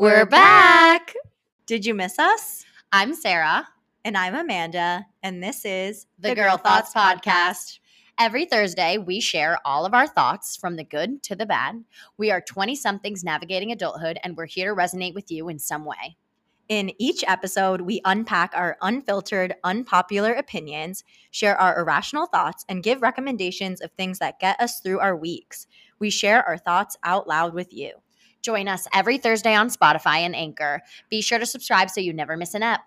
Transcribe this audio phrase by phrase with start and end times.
[0.00, 1.12] We're back.
[1.66, 2.64] Did you miss us?
[2.92, 3.68] I'm Sarah,
[4.06, 7.78] And I'm Amanda, and this is the, Girl, Thoughts Podcast.
[8.18, 11.84] Every Thursday, we share all of our thoughts from the good to the bad.
[12.16, 15.84] We are 20 somethings navigating adulthood, and we're here to resonate with you in some
[15.84, 16.16] way.
[16.70, 23.02] In each episode, we unpack our unfiltered, unpopular opinions, share our irrational thoughts, and give
[23.02, 25.66] recommendations of things that get us through our weeks.
[25.98, 27.92] We share our thoughts out loud with you.
[28.42, 30.82] Join us every Thursday on Spotify and Anchor.
[31.08, 32.80] Be sure to subscribe so you never miss an ep.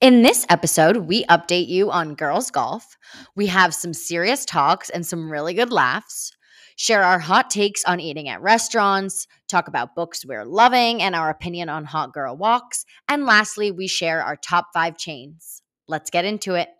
[0.00, 2.96] In this episode, we update you on girls' golf.
[3.36, 6.32] We have some serious talks and some really good laughs.
[6.76, 11.28] Share our hot takes on eating at restaurants, talk about books we're loving, and our
[11.28, 12.86] opinion on hot girl walks.
[13.08, 15.60] And lastly, we share our top five chains.
[15.86, 16.70] Let's get into it.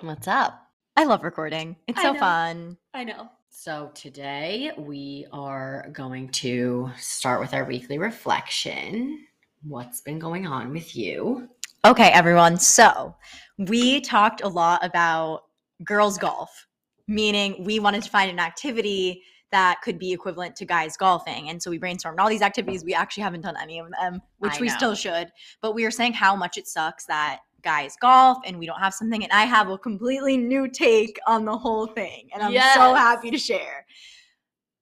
[0.00, 0.62] What's up?
[0.96, 1.74] I love recording.
[1.88, 2.20] It's I so know.
[2.20, 2.76] fun.
[2.94, 3.28] I know.
[3.50, 9.26] So today we are going to start with our weekly reflection.
[9.62, 11.48] What's been going on with you?
[11.84, 12.58] Okay, everyone.
[12.58, 13.16] So
[13.56, 15.46] we talked a lot about
[15.82, 16.68] girls' golf,
[17.08, 21.48] meaning we wanted to find an activity that could be equivalent to guys golfing.
[21.48, 22.84] And so we brainstormed all these activities.
[22.84, 24.76] We actually haven't done any of them, which I we know.
[24.76, 25.32] still should.
[25.60, 28.94] But we were saying how much it sucks that guys golf and we don't have
[28.94, 29.22] something.
[29.22, 32.28] And I have a completely new take on the whole thing.
[32.32, 33.84] And I'm so happy to share.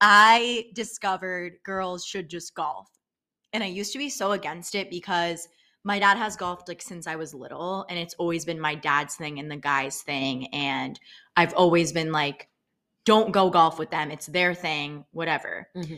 [0.01, 2.89] I discovered girls should just golf.
[3.53, 5.49] And I used to be so against it because
[5.85, 9.15] my dad has golfed like since I was little, and it's always been my dad's
[9.15, 10.49] thing and the guy's thing.
[10.49, 10.99] And
[11.37, 12.49] I've always been like,
[13.05, 14.11] don't go golf with them.
[14.11, 15.69] It's their thing, whatever.
[15.77, 15.95] Mm-hmm.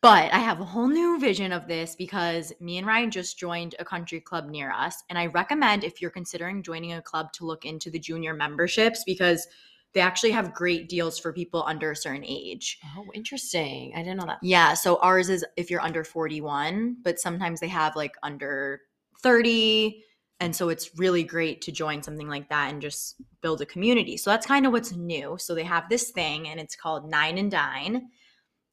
[0.00, 3.74] But I have a whole new vision of this because me and Ryan just joined
[3.80, 5.02] a country club near us.
[5.10, 9.02] And I recommend if you're considering joining a club to look into the junior memberships
[9.04, 9.48] because
[9.94, 12.78] they actually have great deals for people under a certain age.
[12.96, 13.92] Oh, interesting.
[13.96, 14.38] I didn't know that.
[14.40, 18.82] Yeah, so ours is if you're under 41, but sometimes they have like under
[19.22, 20.04] 30.
[20.38, 24.16] And so it's really great to join something like that and just build a community.
[24.16, 25.36] So that's kind of what's new.
[25.40, 28.10] So they have this thing and it's called Nine and Dine.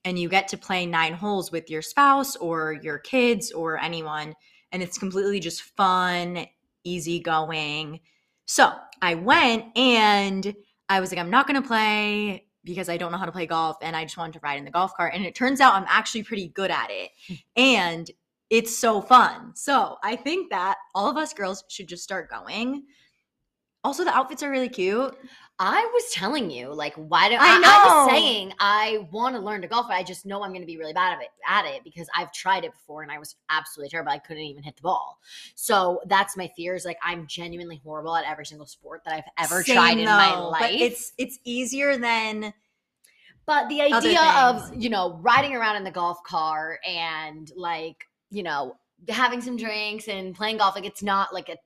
[0.05, 4.33] And you get to play nine holes with your spouse or your kids or anyone.
[4.71, 6.45] And it's completely just fun,
[6.83, 7.99] easygoing.
[8.45, 8.71] So
[9.01, 10.55] I went and
[10.87, 13.45] I was like, I'm not going to play because I don't know how to play
[13.45, 15.13] golf and I just wanted to ride in the golf cart.
[15.13, 17.11] And it turns out I'm actually pretty good at it.
[17.27, 17.33] Hmm.
[17.55, 18.11] and
[18.49, 19.55] it's so fun.
[19.55, 22.83] So I think that all of us girls should just start going.
[23.83, 25.15] Also, the outfits are really cute.
[25.57, 29.41] I was telling you, like, why don't I I, I was saying I want to
[29.41, 31.29] learn to golf, but I just know I'm going to be really bad at it,
[31.47, 34.11] at it because I've tried it before and I was absolutely terrible.
[34.11, 35.19] I couldn't even hit the ball.
[35.55, 36.75] So that's my fear.
[36.75, 40.05] Is like I'm genuinely horrible at every single sport that I've ever Same tried in
[40.05, 40.59] my life.
[40.61, 42.53] But it's it's easier than
[43.45, 48.43] But the idea of, you know, riding around in the golf car and like, you
[48.43, 48.75] know,
[49.09, 51.57] having some drinks and playing golf, like it's not like a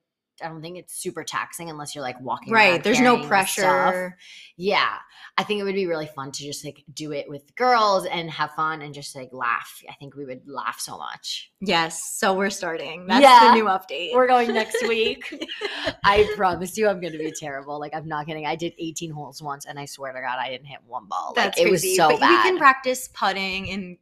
[0.43, 2.83] I don't think it's super taxing unless you're like walking right.
[2.83, 4.17] There's no pressure.
[4.57, 4.95] Yeah.
[5.37, 8.29] I think it would be really fun to just like do it with girls and
[8.29, 9.81] have fun and just like laugh.
[9.89, 11.51] I think we would laugh so much.
[11.61, 12.17] Yes.
[12.17, 13.07] So we're starting.
[13.07, 13.49] That's Yeah.
[13.49, 14.13] the new update.
[14.13, 15.33] We're going next week.
[16.03, 17.79] I promise you I'm going to be terrible.
[17.79, 18.45] Like I'm not kidding.
[18.45, 21.33] I did 18 holes once and I swear to God I didn't hit one ball.
[21.35, 21.95] Like That's it was crazy.
[21.95, 22.29] so but bad.
[22.43, 23.97] we can practice putting and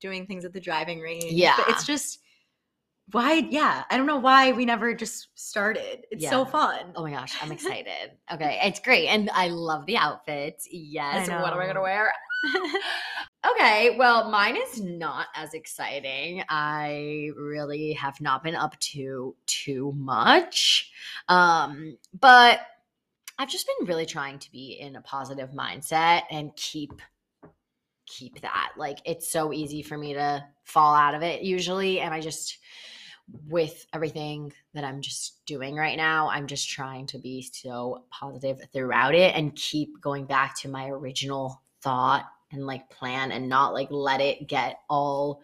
[0.00, 1.24] doing things at the driving range.
[1.24, 1.56] But Yeah.
[1.68, 2.18] it's just
[3.12, 6.06] why yeah, I don't know why we never just started.
[6.10, 6.92] It's so fun.
[6.96, 8.12] Oh my gosh, I'm excited.
[8.32, 9.08] okay, it's great.
[9.08, 10.68] And I love the outfits.
[10.70, 11.28] Yes.
[11.28, 12.12] What am I going to wear?
[13.50, 16.42] okay, well, mine is not as exciting.
[16.48, 20.90] I really have not been up to too much.
[21.28, 22.60] Um, but
[23.38, 27.00] I've just been really trying to be in a positive mindset and keep
[28.06, 28.72] keep that.
[28.76, 32.58] Like it's so easy for me to fall out of it usually and I just
[33.48, 38.60] with everything that I'm just doing right now, I'm just trying to be so positive
[38.72, 43.72] throughout it and keep going back to my original thought and like plan and not
[43.72, 45.42] like let it get all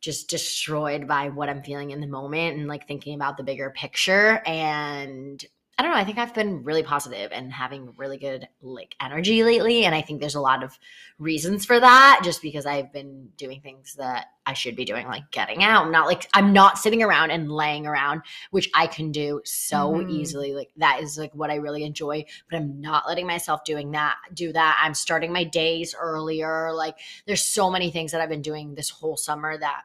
[0.00, 3.70] just destroyed by what I'm feeling in the moment and like thinking about the bigger
[3.70, 4.42] picture.
[4.46, 5.42] And
[5.76, 9.42] I don't know, I think I've been really positive and having really good like energy
[9.42, 9.84] lately.
[9.84, 10.78] And I think there's a lot of
[11.18, 15.32] reasons for that just because I've been doing things that I should be doing, like
[15.32, 15.84] getting out.
[15.84, 18.22] I'm not like, I'm not sitting around and laying around,
[18.52, 20.10] which I can do so Mhm.
[20.10, 20.54] easily.
[20.54, 24.16] Like, that is like what I really enjoy, but I'm not letting myself doing that,
[24.32, 24.80] do that.
[24.80, 26.72] I'm starting my days earlier.
[26.72, 29.82] Like, there's so many things that I've been doing this whole summer that,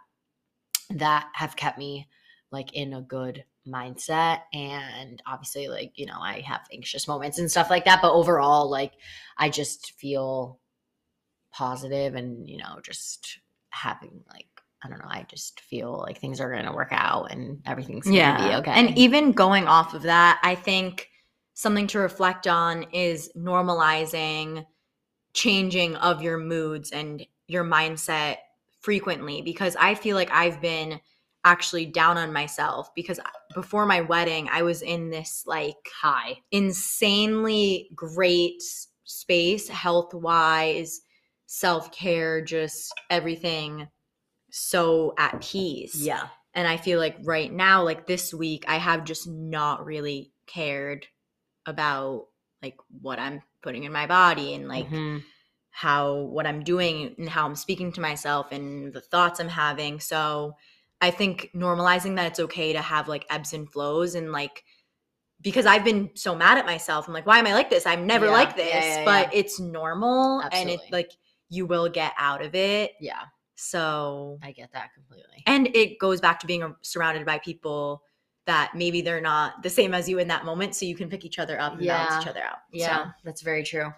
[0.91, 2.07] that have kept me
[2.51, 7.49] like in a good mindset and obviously like you know i have anxious moments and
[7.49, 8.93] stuff like that but overall like
[9.37, 10.59] i just feel
[11.51, 13.39] positive and you know just
[13.69, 14.45] having like
[14.83, 18.05] i don't know i just feel like things are going to work out and everything's
[18.05, 21.09] going to be okay And even going off of that, I think
[21.53, 24.65] something to reflect on is normalizing
[25.33, 28.37] changing of your moods and your mindset
[28.79, 31.01] frequently because I feel like I've been
[31.43, 33.19] actually down on myself because
[33.53, 38.61] before my wedding, I was in this like high insanely great
[39.05, 41.01] space health wise,
[41.47, 43.87] self care, just everything
[44.51, 45.95] so at peace.
[45.95, 50.31] yeah And I feel like right now, like this week, I have just not really
[50.47, 51.05] cared
[51.65, 52.27] about
[52.61, 55.23] like what I'm putting in my body and like Mhm.
[55.71, 59.99] how what I'm doing and how I'm speaking to myself and the thoughts I'm having.
[59.99, 60.55] So
[61.01, 64.63] I think normalizing that it's okay to have like ebbs and flows and like
[65.41, 67.07] because I've been so mad at myself.
[67.07, 67.85] I'm like, why am I like this?
[67.85, 68.85] I'm never Yeah, like yeah, this.
[68.97, 71.11] yeah, but it's normal and it like
[71.49, 72.91] you will get out of it.
[72.99, 73.21] yeah
[73.55, 78.03] So i get that completely and it goes back to being a- surrounded by people
[78.45, 81.23] that maybe they're not the same as you in that moment so you can pick
[81.25, 82.21] each other up and balance Yeah.
[82.21, 83.93] each other out yeah So, that's very true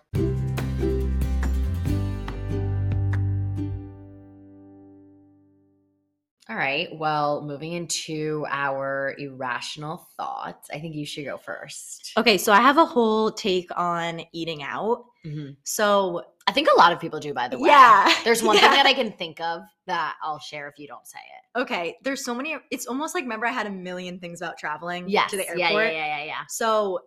[6.52, 6.90] All right.
[6.94, 12.12] Well, moving into our irrational thoughts, I think you should go first.
[12.18, 15.56] okay so i have a whole take on eating out Mhm.
[15.64, 17.70] so I think a lot of people do, by the way.
[17.70, 18.64] yeah There's one yeah.
[18.64, 21.60] thing that I can think of that I'll share if you don't say it.
[21.62, 25.08] okay there's so many it's almost like remember i had a million things about traveling
[25.08, 25.32] Yes.
[25.32, 26.42] to the Yeah, airport yeah, yeah, yeah, yeah.
[26.50, 27.00] So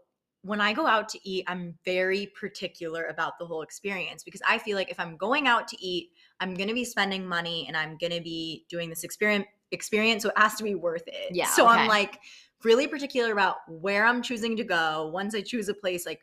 [0.43, 4.56] when I go out to eat, I'm very particular about the whole experience because I
[4.58, 7.76] feel like if I'm going out to eat, I'm going to be spending money and
[7.76, 11.31] I'm going to be doing this experience experience so it has to be worth it.
[11.34, 11.81] Yeah, So okay.
[11.81, 12.20] I'm like
[12.62, 15.10] really particular about where I'm choosing to go.
[15.12, 16.20] Once I choose a place like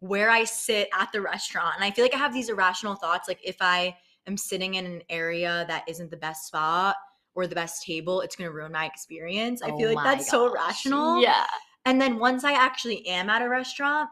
[0.00, 1.74] where I sit at the restaurant.
[1.76, 3.96] And I feel like I have these irrational thoughts like if I
[4.26, 6.96] am sitting in an area that isn't the best spot
[7.34, 9.62] or the best table, it's going to ruin my experience.
[9.62, 10.68] I Oh feel like that's so gosh.
[10.68, 11.22] rational.
[11.22, 11.46] Yeah.
[11.84, 14.08] And then once I actually am at a restaurant,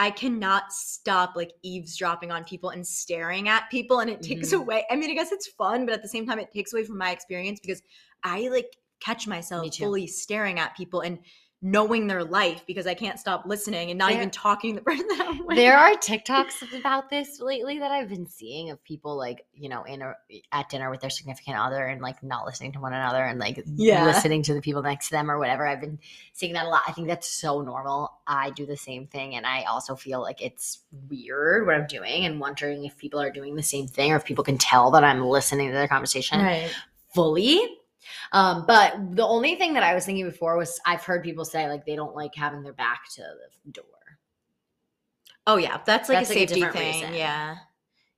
[0.00, 4.00] I cannot stop like eavesdropping on people and staring at people.
[4.00, 4.62] And it takes Mhm.
[4.62, 4.86] away.
[4.90, 6.96] I mean, I guess it's fun, but at the same time, it takes away from
[6.96, 7.82] my experience because
[8.24, 11.18] I like catch myself fully staring at people and
[11.62, 14.84] knowing their life because I can't stop listening and not There- even talking to the
[14.84, 15.56] person that I'm with.
[15.58, 19.82] There are TikToks about this lately that I've been seeing of people like, you know,
[19.84, 20.14] in a,
[20.52, 23.62] at dinner with their significant other and like not listening to one another and like
[23.76, 24.06] Yeah.
[24.06, 25.66] listening to the people next to them or whatever.
[25.66, 25.98] I've been
[26.32, 26.80] seeing that a lot.
[26.88, 28.10] I think that's so normal.
[28.26, 30.78] I do the same thing and I also feel like it's
[31.10, 34.24] weird what I'm doing and wondering if people are doing the same thing or if
[34.24, 36.70] people can tell that I'm listening to their conversation Right.
[37.14, 37.76] fully.
[38.32, 41.68] Um, but the only thing that I was thinking before was I've heard people say
[41.68, 43.22] like they don't like having their back to
[43.64, 43.84] the door.
[45.46, 46.94] Oh yeah, that's like That's, a like, safety different thing.
[47.02, 47.14] reason.
[47.14, 47.56] Yeah.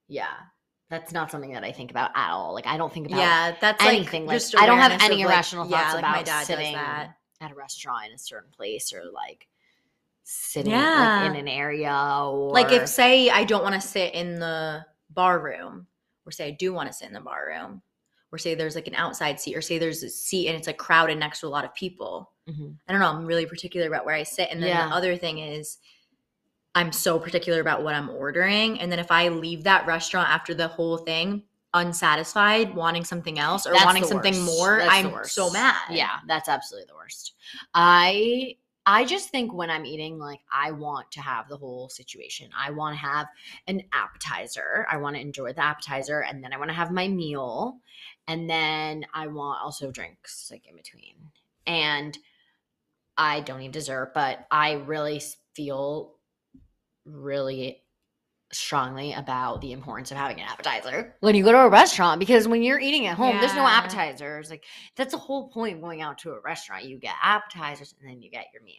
[0.08, 0.32] Yeah.
[0.90, 2.52] That's not something that I think about at all.
[2.52, 4.26] Like I don't think about Yeah, that's anything.
[4.26, 6.46] like Like, I don't have any of, like- irrational thoughts yeah, like about my dad
[6.46, 7.16] sitting that.
[7.40, 9.48] at a restaurant in a certain place or like
[10.24, 11.22] sitting Yeah.
[11.22, 14.86] like in an area or like if say i don't want to sit in the
[15.10, 15.86] bar room
[16.24, 17.82] or say i do want to sit in the bar room
[18.32, 20.78] or say there's like an outside seat or say there's a seat and it's like
[20.78, 22.76] crowded next to a lot of people Mhm.
[22.88, 24.88] i don't know i'm really particular about where i sit and then Yeah.
[24.88, 25.78] the other thing is
[26.74, 30.54] i'm so particular about what i'm ordering and then if i leave that restaurant after
[30.54, 31.42] the whole thing
[31.74, 36.48] unsatisfied wanting something else or That's wanting something more That's i'm so mad Yeah, that's
[36.48, 37.34] absolutely the worst.
[37.74, 42.50] I I just think when I'm eating, like I want to have the whole situation.
[42.58, 43.28] I want to have
[43.68, 44.88] an appetizer.
[44.90, 47.78] I want to enjoy the appetizer, and then I want to have my meal,
[48.28, 51.14] and then I want also drinks like in between.
[51.66, 52.16] And
[53.16, 55.20] I don't need dessert, but I really
[55.54, 56.14] feel
[57.04, 57.82] really
[58.52, 62.46] strongly about the importance of having an appetizer when you go to a restaurant because
[62.46, 63.70] when you're eating at home there's no Yeah.
[63.78, 64.64] appetizers like
[64.94, 68.20] that's the whole point of going out to a restaurant you get appetizers and then
[68.20, 68.76] you get your meal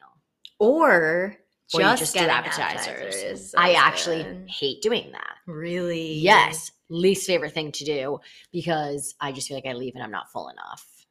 [0.59, 1.35] or
[1.73, 3.55] or just, just getting appetizers, appetizers.
[3.57, 4.47] i actually good.
[4.47, 8.19] hate doing that really yes least favorite thing to do
[8.51, 11.05] because i just feel like i leave and i'm not full enough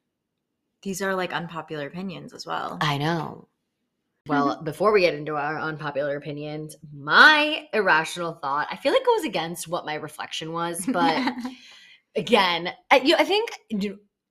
[0.81, 3.47] these are like unpopular opinions as well I know.
[4.27, 4.63] Well, mm-hmm.
[4.63, 9.67] before we get into our unpopular opinions, my irrational thought, I feel like goes against
[9.67, 11.33] what my reflection was, but
[12.15, 13.49] again, I, you, I think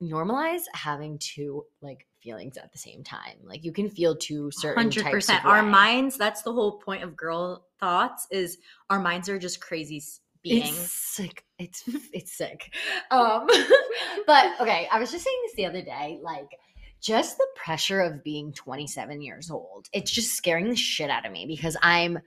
[0.02, 3.37] normalize having two like feelings at the same time.
[3.44, 5.44] Like you can feel two certain hundred types percent.
[5.44, 5.71] of Our way.
[5.71, 6.16] minds.
[6.16, 8.26] That's the whole point of girl thoughts.
[8.30, 10.02] Is our minds are just crazy
[10.43, 10.69] beings.
[10.71, 11.45] It's sick.
[11.59, 12.75] It's it's sick.
[13.11, 13.47] Um,
[14.27, 16.21] but okay, I was just saying this the other day.
[16.23, 16.51] Like,
[17.01, 19.89] just the pressure of being 27 years old.
[19.93, 22.21] It's just scaring the shit out of me because I'm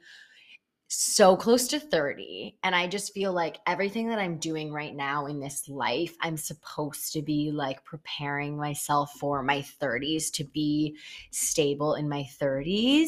[0.88, 5.26] so close to 30 and I just feel like everything that I'm doing right now
[5.26, 10.98] in this life, I'm supposed to be like preparing myself for my 30s to be
[11.32, 13.08] stable in my 30s.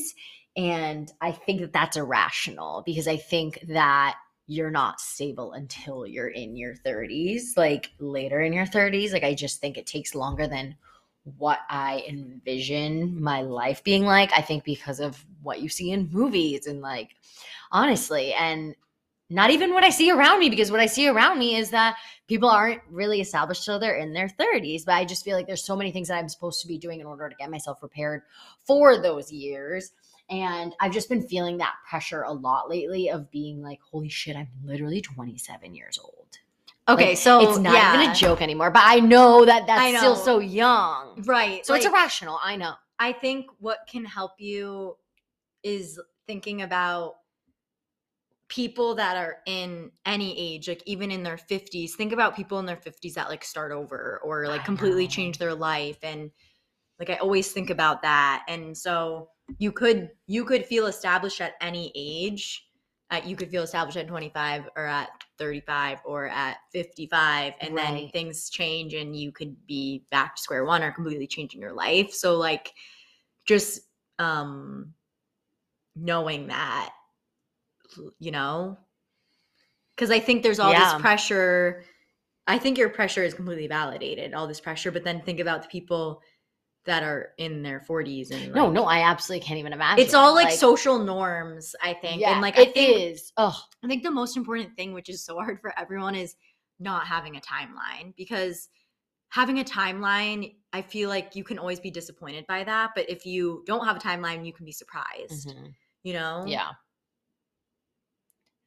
[0.56, 4.16] And I think that that's irrational because I think that
[4.48, 9.12] you're not stable until you're in your 30s, like later in your 30s.
[9.12, 10.75] Like, I just think it takes longer than
[11.38, 14.32] what I envision my life being like.
[14.32, 17.10] I think because of what you see in movies and like,
[17.72, 18.74] honestly, and
[19.30, 21.98] not even what I see around me, because what I see around me is that
[22.30, 24.86] people aren't really established till they're in their 30s.
[24.86, 27.01] But I just feel like there's so many things that I'm supposed to be doing
[27.01, 28.22] in order to get myself prepared
[28.66, 29.92] for those years
[30.29, 34.36] and I've just been feeling that pressure a lot lately of being like, holy shit,
[34.36, 36.38] I'm literally 27 years old.
[36.89, 38.01] Okay, Like, so it's not yeah.
[38.01, 41.22] even a joke anymore, but I know that that's still so young.
[41.25, 41.65] right?
[41.65, 42.39] So it's irrational.
[42.41, 42.74] I know.
[43.00, 44.98] I think what can help you
[45.63, 47.15] is thinking about
[48.50, 51.91] people that are in any age, like even in their 50s.
[51.91, 55.10] Think about people in their 50s that like start over or like I completely know.
[55.10, 56.31] change their life and
[57.00, 58.46] like I always think about that.
[58.48, 59.29] And so
[59.60, 62.63] you could you could feel established at any age.
[63.10, 68.10] Uh, you could feel established at 25 or at 35 or at 55 and then
[68.10, 72.12] things change and you could be back to square one or completely changing your life
[72.12, 72.74] so like
[73.46, 73.80] just
[74.20, 74.94] um
[75.96, 76.94] knowing that
[78.20, 78.77] you know
[79.96, 80.94] because i think there's all Yeah.
[80.94, 81.84] this pressure
[82.46, 85.68] i think your pressure is completely validated all this pressure but then think about the
[85.70, 86.22] people
[86.88, 90.03] that are in their 40s and No, like- no, I absolutely can't even imagine.
[90.03, 93.32] it's all like, social norms i think Yeah, and like it I think, is.
[93.38, 96.36] Oh, I think the most important thing, which is so hard for everyone, is
[96.79, 98.70] not having a timeline because
[99.29, 102.91] having a timeline, I feel like you can always be disappointed by that.
[102.96, 105.74] But if you don't have a timeline, you can be surprised, mhm.
[106.03, 106.44] you know?
[106.48, 106.70] yeah.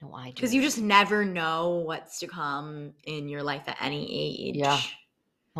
[0.02, 0.34] No, I do.
[0.34, 4.06] Because you just never know what's to come in your life at any
[4.48, 4.56] age.
[4.56, 4.80] Yeah.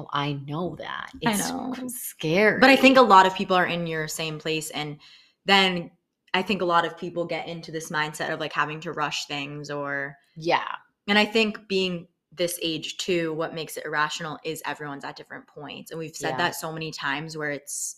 [0.00, 1.10] No, I know that.
[1.26, 1.74] I It's know.
[1.88, 2.58] scary.
[2.58, 4.70] But I think a lot of people are in your same place.
[4.70, 4.98] And
[5.44, 5.90] then
[6.32, 9.26] I think a lot of people get into this mindset of like having to rush
[9.26, 10.76] things or yeah.
[11.08, 15.46] And I think being this age too, what makes it irrational is everyone's at different
[15.46, 15.90] points.
[15.90, 16.36] And we've said Yeah.
[16.38, 17.96] that so many times where it's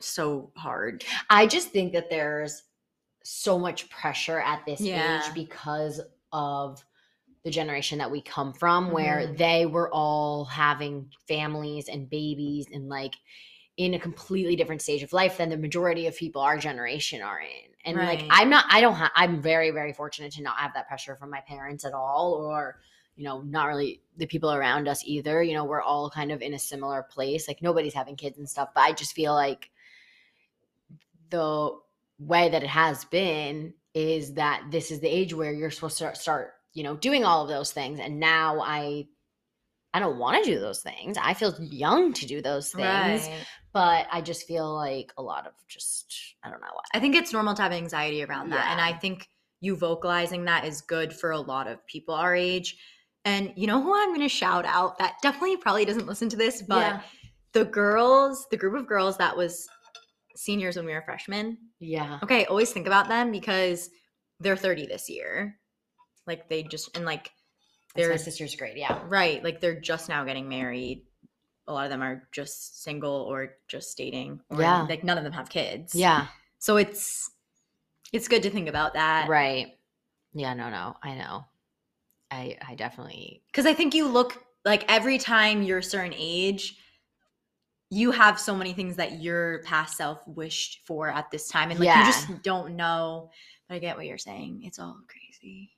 [0.00, 1.04] so hard.
[1.30, 2.64] I just think that there's
[3.22, 5.24] so much pressure at this Yeah.
[5.24, 6.00] age because
[6.32, 6.84] of
[7.44, 9.36] the generation that we come from, where Mhm.
[9.36, 13.14] they were all having families and babies and like
[13.76, 17.40] in a completely different stage of life than the majority of people our generation are
[17.40, 17.72] in.
[17.84, 20.86] And like, I'm not, I don't have, I'm very, very fortunate to not have that
[20.86, 22.80] pressure from my parents at all, or,
[23.16, 25.42] you know, not really the people around us either.
[25.42, 27.48] You know, we're all kind of in a similar place.
[27.48, 29.70] Like, nobody's having kids and stuff, but I just feel like
[31.30, 31.76] the
[32.18, 36.14] way that it has been is that this is the age where you're supposed to
[36.14, 38.00] start, you know, doing all of those things.
[38.00, 39.06] And now I,
[39.94, 41.16] I don't want to do those things.
[41.20, 43.46] I feel young to do those things, Right.
[43.74, 46.80] but I just feel like a lot of just, I don't know.
[46.94, 48.68] I think it's normal to have anxiety around that.
[48.70, 49.28] And I think
[49.60, 52.76] you vocalizing that is good for a lot of people our age.
[53.24, 56.36] And you know who I'm going to shout out that definitely probably doesn't listen to
[56.36, 57.00] this, but Yeah.
[57.52, 59.68] the girls, the group of girls that was
[60.34, 61.58] seniors when we were freshmen.
[61.78, 62.18] Yeah.
[62.22, 63.90] Okay, always think about them because
[64.40, 65.58] they're 30 this year.
[66.26, 67.30] Like they just and like
[67.96, 68.76] my they're sister's grade.
[68.76, 69.00] Yeah.
[69.08, 71.02] right, like they're just now getting married.
[71.68, 74.40] A lot of them are just single or just dating.
[74.50, 74.82] Or Yeah.
[74.82, 75.94] like none of them have kids.
[75.94, 76.26] Yeah.
[76.58, 77.30] So it's
[78.12, 79.28] it's good to think about that.
[79.28, 79.76] Right.
[80.34, 80.54] Yeah.
[80.54, 80.96] No, no.
[81.02, 81.44] I know.
[82.30, 86.76] I, I definitely, Because I think you look like every time you're a certain age,
[87.90, 91.70] you have so many things that your past self wished for at this time.
[91.70, 92.00] And like Yeah.
[92.00, 93.30] you just don't know.
[93.68, 94.62] But I get what you're saying.
[94.64, 95.70] It's all crazy.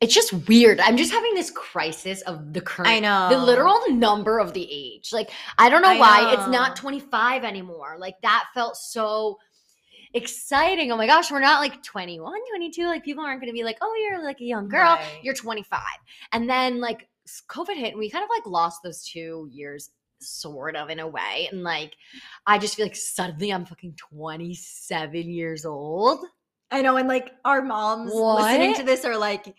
[0.00, 0.80] It's just weird.
[0.80, 3.28] I'm just having this crisis of the current I know.
[3.28, 5.12] the literal number of the age.
[5.12, 7.96] Like, I don't know I why it's not 25 anymore.
[7.98, 9.38] Like, that felt so
[10.14, 10.90] exciting.
[10.90, 12.86] Oh my gosh, we're not like 21, 22.
[12.86, 14.96] Like, people aren't going to be like, oh, you're like a young girl.
[14.96, 15.18] Right.
[15.22, 15.80] You're 25.
[16.32, 17.06] And then, like,
[17.48, 19.90] COVID hit and we kind of like lost those two years,
[20.20, 21.48] sort of in a way.
[21.52, 21.94] And like,
[22.46, 26.24] I just feel like suddenly I'm fucking 27 years old.
[26.70, 29.54] I know, and like our moms listening to this are like.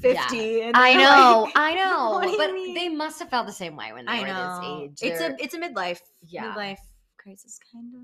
[0.00, 0.62] 50.
[0.62, 2.10] And I know, like- I know.
[2.12, 2.74] what do you but mean?
[2.74, 4.90] they must have felt the same way when they I were know.
[4.90, 5.10] this age.
[5.10, 6.52] It's They're- a it's a midlife Yeah.
[6.54, 6.78] midlife
[7.18, 8.00] crisis kind of.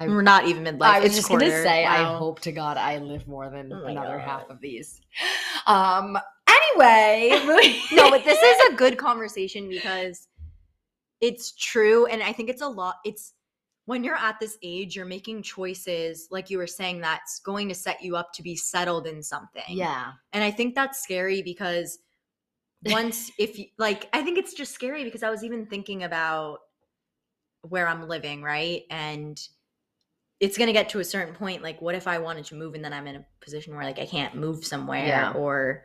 [0.00, 0.82] I- We're not even midlife.
[0.86, 1.62] I was it's just gonna quarter.
[1.62, 4.24] say, I hope to God I live more than Oh another God.
[4.24, 5.00] half of these.
[5.66, 6.18] Um.
[6.48, 7.30] Anyway,
[7.92, 10.28] no, but this is a good conversation because
[11.20, 13.32] it's true and i think it's a lot it's
[13.88, 17.74] when you're at this age you're making choices like you were saying that's going to
[17.74, 20.12] set you up to be settled in something Yeah.
[20.34, 21.98] and i think that's scary because
[22.84, 26.58] once if you like i think it's just scary because i was even thinking about
[27.62, 29.40] where i'm living right and
[30.38, 32.74] it's going to get to a certain point like what if i wanted to move
[32.74, 35.32] and then i'm in a position where like i can't move somewhere Yeah.
[35.32, 35.84] or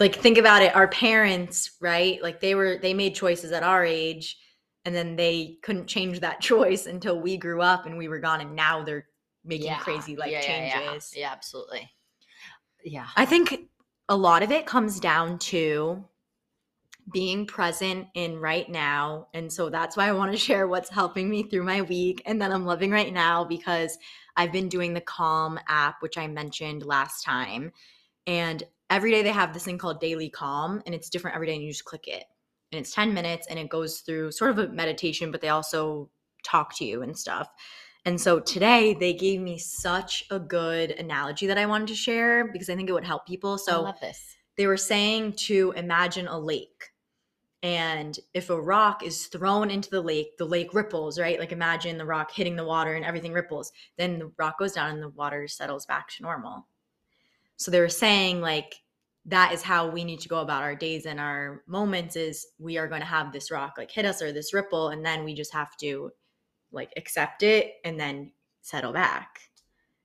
[0.00, 3.84] like think about it our parents right like they were they made choices at our
[3.84, 4.38] age
[4.84, 8.40] and then they couldn't change that choice until we grew up and we were gone
[8.40, 9.06] and now they're
[9.44, 9.78] making Yeah.
[9.78, 10.90] crazy life Yeah, yeah, yeah.
[10.90, 11.90] changes Yeah, absolutely.
[12.84, 13.06] Yeah.
[13.16, 13.68] I think
[14.08, 16.04] a lot of it comes down to
[17.12, 19.28] being present in right now.
[19.32, 22.40] And so that's why I want to share what's helping me through my week and
[22.42, 23.96] that I'm loving right now because
[24.36, 27.72] I've been doing the Calm app, which I mentioned last time.
[28.26, 31.54] And every day they have this thing called Daily Calm, and it's different every day,
[31.54, 32.24] and you just click it.
[32.72, 36.10] And it's 10 minutes and it goes through sort of a meditation, but they also
[36.44, 37.48] talk to you and stuff.
[38.04, 42.50] And so today they gave me such a good analogy that I wanted to share
[42.52, 43.54] because I think it would help people.
[43.54, 44.36] I So love this.
[44.56, 46.84] they were saying to imagine a lake.
[47.62, 51.40] And if a rock is thrown into the lake, the lake ripples, right?
[51.40, 53.72] Like imagine the rock hitting the water and everything ripples.
[53.96, 56.68] Then the rock goes down and the water settles back to normal.
[57.56, 58.76] So they were saying like
[59.28, 62.78] that is how we need to go about our days and our moments is we
[62.78, 65.34] are going to have this rock like hit us or this ripple and then we
[65.34, 66.10] just have to
[66.72, 68.32] like accept it and then
[68.62, 69.40] settle back.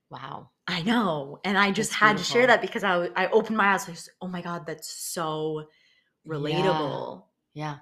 [0.09, 0.49] Wow.
[0.67, 1.39] I know.
[1.43, 3.87] And I just That's had to share that because i i opened my eyes.
[3.87, 5.67] I was, oh my God, that's so
[6.27, 7.23] relatable.
[7.53, 7.77] Yeah.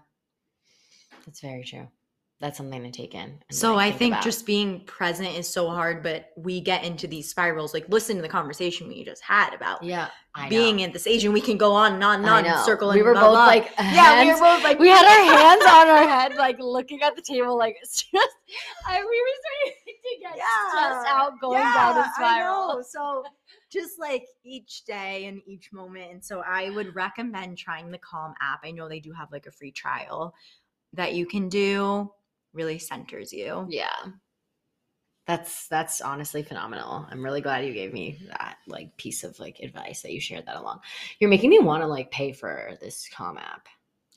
[1.25, 1.87] That's very true.
[2.41, 3.37] That's something to take in.
[3.51, 4.23] So I think about.
[4.23, 7.71] just being present is so hard, but we get into these spirals.
[7.71, 10.85] Like, listen to the conversation we just had about yeah, I being know.
[10.85, 12.91] at this age, and we can go on and on and on, circle.
[12.91, 13.45] We were blah, both blah.
[13.45, 17.03] like, yeah, we were both like, we had our hands on our head, like looking
[17.03, 18.35] at the table, like it's just.
[18.87, 22.67] I, we were starting to get stressed out going down the Yeah, I spiral.
[22.69, 22.81] know.
[22.81, 23.23] So
[23.71, 26.11] just like each day and each moment.
[26.11, 28.61] And so I would recommend trying the Calm app.
[28.63, 30.33] I know they do have like a free trial
[30.93, 32.11] that you can do.
[32.53, 33.67] Really centers you.
[33.69, 33.89] Yeah.
[35.27, 37.05] That's that's honestly phenomenal.
[37.09, 40.47] I'm really glad you gave me that like piece of like advice that you shared
[40.47, 40.81] that along.
[41.19, 43.67] You're making me want to like pay for this Calm app.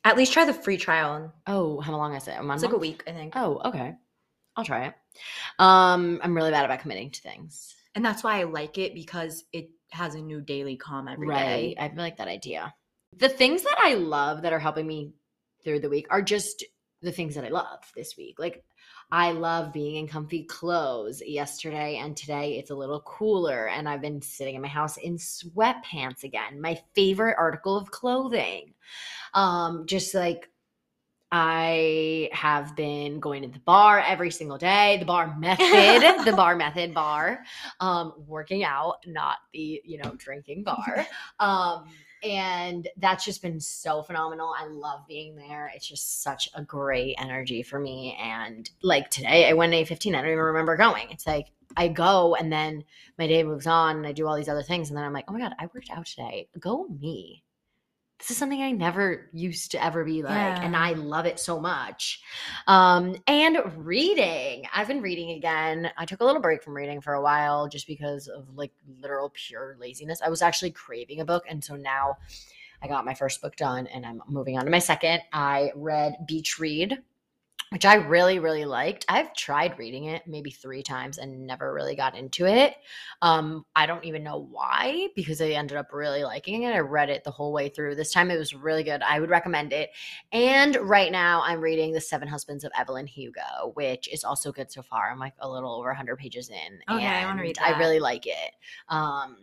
[0.04, 1.32] At least try the free trial.
[1.46, 2.36] Oh, how long is it?
[2.38, 2.58] A month?
[2.58, 3.34] it's like a week, I think.
[3.36, 3.94] Oh, okay.
[4.56, 4.94] I'll try it.
[5.58, 7.74] Um, I'm really bad about committing to things.
[7.94, 11.74] And that's why I like it because it has a new daily calm every day.
[11.78, 11.92] right.
[11.92, 12.74] I like that idea.
[13.16, 15.12] The things that I love that are helping me
[15.62, 16.64] through the week are just
[17.04, 18.38] the things that I love this week.
[18.38, 18.64] Like
[19.10, 21.22] I love being in comfy clothes.
[21.24, 25.16] Yesterday and today it's a little cooler and I've been sitting in my house in
[25.16, 26.60] sweatpants again.
[26.60, 28.74] My favorite article of clothing.
[29.34, 30.48] Um just like
[31.36, 36.54] I have been going to the bar every single day, the bar method, the bar
[36.54, 37.42] method bar,
[37.80, 41.06] um, working out, not the, you know, drinking bar.
[41.40, 41.86] Um,
[42.24, 44.54] and that's just been so phenomenal.
[44.58, 45.70] I love being there.
[45.74, 48.16] It's just such a great energy for me.
[48.20, 50.14] And like today, I went A 15.
[50.14, 51.10] I don't even remember going.
[51.10, 52.84] It's like I go and then
[53.18, 54.88] my day moves on and I do all these other things.
[54.88, 56.48] And then I'm like, oh my God, I worked out today.
[56.58, 57.42] Go me.
[58.18, 60.32] This is something I never used to ever be like.
[60.62, 62.22] And I love it so much.
[62.66, 64.66] Um, and reading.
[64.74, 65.90] I've been reading again.
[65.98, 69.30] I took a little break from reading for a while just because of like literal
[69.34, 70.22] pure laziness.
[70.22, 71.44] I was actually craving a book.
[71.48, 72.16] And so now
[72.80, 75.22] I got my first book done and I'm moving on to my second.
[75.32, 77.02] I read Beach Read,
[77.74, 79.04] which I really, really liked.
[79.08, 82.76] I've tried reading it maybe three times and never really got into it.
[83.20, 86.72] Um, I don't even know why because I ended up really liking it.
[86.72, 87.96] I read it the whole way through.
[87.96, 89.02] This time it was really good.
[89.02, 89.90] I would recommend it.
[90.30, 94.70] And right now I'm reading The Seven Husbands of Evelyn Hugo, which is also good
[94.70, 95.10] so far.
[95.10, 96.78] I'm like a little over 100 pages in.
[96.88, 98.52] Okay, I wanna read and I really like it.
[98.88, 99.36] Um,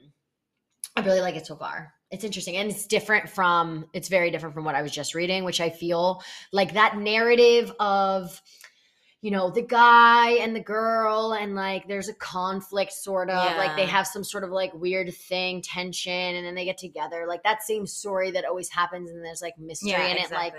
[0.96, 1.94] I really like it so far.
[2.12, 5.44] It's interesting and it's different from it's very different from what I was just reading,
[5.44, 6.22] which I feel
[6.52, 8.42] like that narrative of
[9.22, 13.76] you know the guy and the girl and like there's a conflict sort of like
[13.76, 17.26] they have some sort of like weird thing tension and then they get together.
[17.28, 20.56] Like that same story that always happens and there's like mystery in it like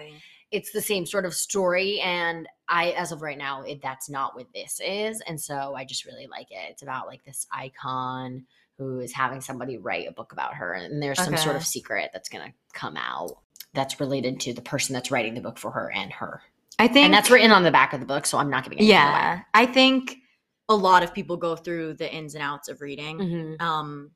[0.52, 4.36] it's the same sort of story and i as of right now it, that's not
[4.36, 6.70] what this is and so i just really like it.
[6.70, 8.44] It's about like this icon
[8.82, 12.10] who is having somebody write a book about her and there's some sort of secret
[12.12, 13.38] that's going to come out
[13.74, 16.42] that's related to the person that's writing the book for her and her
[16.78, 18.78] I think and that's written on the back of the book so i'm not giving
[18.78, 20.16] it Yeah, I think
[20.68, 23.20] a lot of people go through the ins and outs of reading.
[23.20, 23.56] away.
[23.60, 24.10] Um,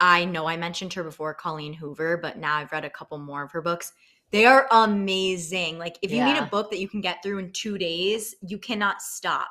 [0.00, 3.44] I know I mentioned her before, Colleen Hoover, but now I've read a couple more
[3.44, 3.92] of her books.
[4.32, 5.78] They are amazing.
[5.78, 8.58] Like if you need a book that you can get through in two days, you
[8.58, 9.48] cannot stop.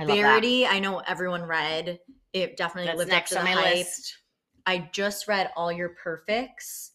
[0.00, 0.22] I love that.
[0.22, 1.98] Verity, I know everyone read.
[2.32, 3.76] It definitely That's lived next up to my hype.
[3.76, 4.18] list.
[4.66, 6.92] I just read All Your Perfects,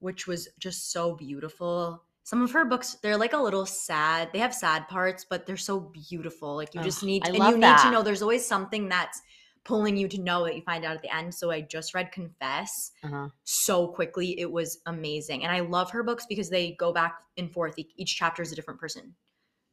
[0.00, 2.04] which was just so beautiful.
[2.24, 4.30] Some of her books, they're like a little sad.
[4.32, 6.56] They have sad parts, but they're so beautiful.
[6.56, 8.02] Like you just Ugh, need, I and you need to know.
[8.02, 9.20] There's always something that's
[9.64, 11.34] pulling you to know that you find out at the end.
[11.34, 13.28] So I just read Confess Uh-huh.
[13.44, 14.38] so quickly.
[14.40, 17.74] It was amazing, and I love her books because they go back and forth.
[17.78, 19.14] Each chapter is a different person.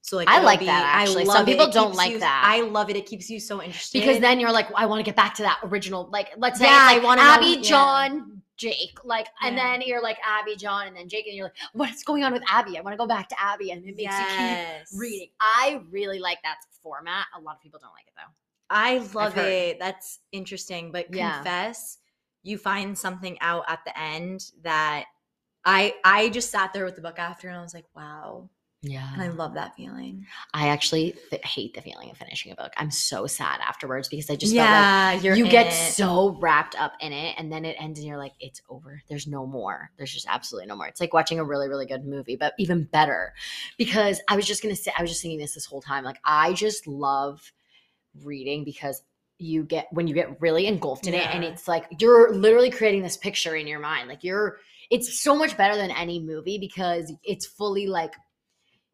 [0.03, 1.25] So like I like be- that, I actually.
[1.25, 2.43] Some people It don't like you- that.
[2.45, 2.95] I love it.
[2.95, 5.35] It keeps you so interested Because then you're like, oh, I want to get back
[5.35, 6.09] to that original.
[6.11, 7.61] Like, let's say Yeah, I know- Abby, yeah.
[7.61, 8.99] John, Jake.
[9.03, 9.63] Like, and Yeah.
[9.77, 12.43] then you're like Abby, John, and then Jake, and you're like, what's going on with
[12.49, 12.77] Abby?
[12.77, 14.89] I want to go back to Abby, and it makes you Yes.
[14.89, 15.29] keep reading.
[15.39, 17.25] I really like that format.
[17.37, 18.31] A lot of people don't like it though.
[18.69, 19.79] I love it.
[19.79, 20.91] That's interesting.
[20.91, 21.35] But Yeah.
[21.35, 21.99] confess,
[22.43, 25.05] you find something out at the end that
[25.63, 28.49] I I just sat there with the book after and I was like, wow.
[28.83, 29.07] Yeah.
[29.13, 30.25] And I love that feeling.
[30.55, 32.71] I actually th- hate the feeling of finishing a book.
[32.77, 35.73] I'm so sad afterwards because I just yeah, like you get it.
[35.73, 39.03] so wrapped up in it and then it ends and you're like, it's over.
[39.07, 39.91] There's no more.
[39.97, 40.87] There's just absolutely no more.
[40.87, 43.33] It's like watching a really, really good movie, but even better
[43.77, 46.03] because I was just going to say, I was just thinking this this whole time.
[46.03, 47.51] Like, I just love
[48.23, 49.03] reading because
[49.37, 53.01] you get when you get really engulfed in it and it's like you're literally creating
[53.01, 54.57] this picture in your mind like you're
[54.91, 58.13] it's so much better than any movie because it's fully like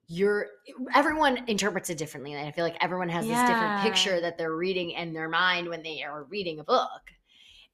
[0.07, 0.47] you're
[0.95, 4.55] everyone interprets it differently and i feel like everyone has this different picture that they're
[4.55, 7.01] reading in their mind when they are reading a book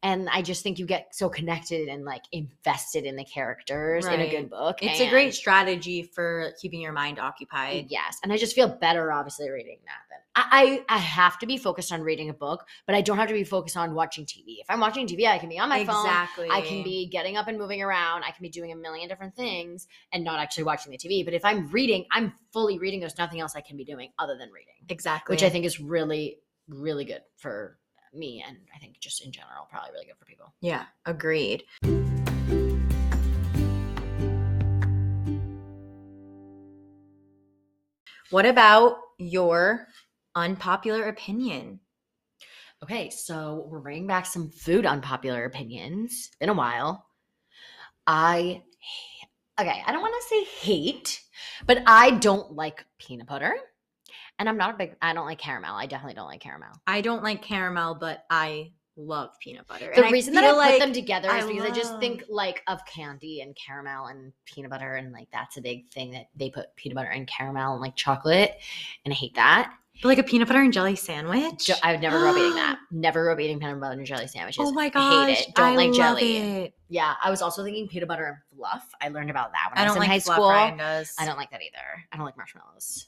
[0.03, 4.19] and i just think you get so connected and like invested in the characters in
[4.19, 7.87] a good book It's a great strategy for keeping your mind occupied.
[7.89, 9.93] Yes, and I just feel better, obviously, reading that.
[10.09, 13.17] Than I, I, I have to be focused on reading a book, but I don't
[13.17, 14.59] have to be focused on watching TV.
[14.59, 16.05] If I'm watching TV, I can be on my phone.
[16.05, 16.49] exactly.
[16.51, 18.23] I can be getting up and moving around.
[18.23, 21.23] I can be doing a million different things and not actually watching the TV.
[21.23, 22.99] But if I'm reading, I'm fully reading.
[22.99, 25.33] There's nothing else I can be doing other than reading, exactly.
[25.33, 27.77] which I think is really, really good for
[28.13, 28.43] me.
[28.47, 30.53] And I think just in general, probably really good for people.
[30.61, 31.63] Yeah, agreed.
[38.29, 39.87] What about your
[40.35, 41.79] unpopular opinion?
[42.83, 46.31] Okay, so we're bringing back some food unpopular opinions.
[46.39, 47.05] Been a while.
[48.07, 48.63] I
[49.59, 51.21] okay, I don't want to say hate,
[51.65, 53.55] but I don't like peanut butter.
[54.43, 55.73] And I'm not a big I don't like caramel.
[55.73, 56.67] I definitely don't like caramel.
[56.85, 59.85] I don't like caramel, but I love peanut butter.
[59.95, 61.73] The And I reason that I feel put like them together is I because I
[61.73, 65.89] just think like of candy and caramel and peanut butter and like that's a big
[65.93, 68.57] thing that they put peanut butter and caramel and like chocolate
[69.05, 69.73] and I hate that.
[70.01, 71.71] But like a peanut butter and jelly sandwich.
[71.81, 72.79] I would never grow up eating that.
[72.91, 74.65] Never grew up eating peanut butter and jelly sandwiches.
[74.67, 75.55] Oh my I hate it.
[75.55, 76.37] Don't I like love jelly.
[76.37, 76.73] it.
[76.89, 78.89] Yeah, I was also thinking peanut butter and fluff.
[79.01, 80.77] I learned about that when I, I was don't in like high fluff, school.
[80.77, 81.15] Does.
[81.17, 82.03] I don't like that either.
[82.11, 83.07] I don't like marshmallows.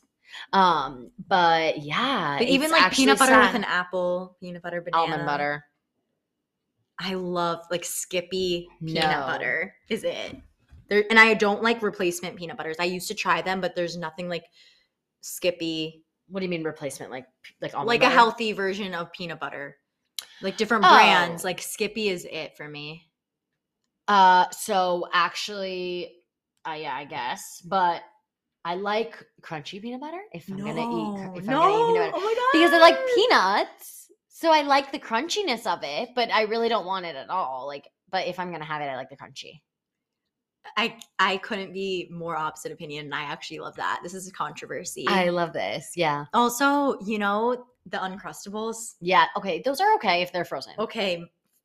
[0.54, 5.26] Um, but yeah, But even like peanut butter with an apple, peanut butter banana, almond
[5.26, 5.66] butter.
[7.00, 9.26] I love like Skippy peanut No.
[9.26, 9.76] butter.
[9.90, 10.36] Is it?
[10.88, 12.78] There and I don't like replacement peanut butters.
[12.80, 14.46] I used to try them, but there's nothing like
[15.22, 17.12] Skippy, What do you mean replacement?
[17.12, 17.26] Like
[17.62, 19.78] like almond like a healthy version of peanut butter.
[20.42, 20.90] Like different Oh.
[20.90, 21.44] brands.
[21.44, 23.10] Like Skippy is it for me.
[24.08, 26.12] Uh, so actually,
[26.68, 28.04] uh, yeah, I guess, but
[28.66, 31.38] I like crunchy peanut butter if I'm gonna eat.
[31.38, 32.12] If I'm gonna eat peanut butter.
[32.16, 32.60] Oh my god.
[32.60, 34.12] because I like peanuts.
[34.28, 37.68] So I like the crunchiness of it, but I really don't want it at all.
[37.68, 39.62] Like, but if I'm gonna have it, I like the crunchy.
[40.78, 43.06] I I couldn't be more opposite opinion.
[43.06, 44.00] and I actually love that.
[44.02, 45.06] This is a controversy.
[45.08, 45.92] I love this.
[45.96, 46.26] Yeah.
[46.34, 48.96] also, you know, the uncrustables.
[49.00, 49.26] Yeah.
[49.38, 49.62] Okay.
[49.64, 50.74] Those are okay if they're frozen.
[50.80, 51.24] Okay,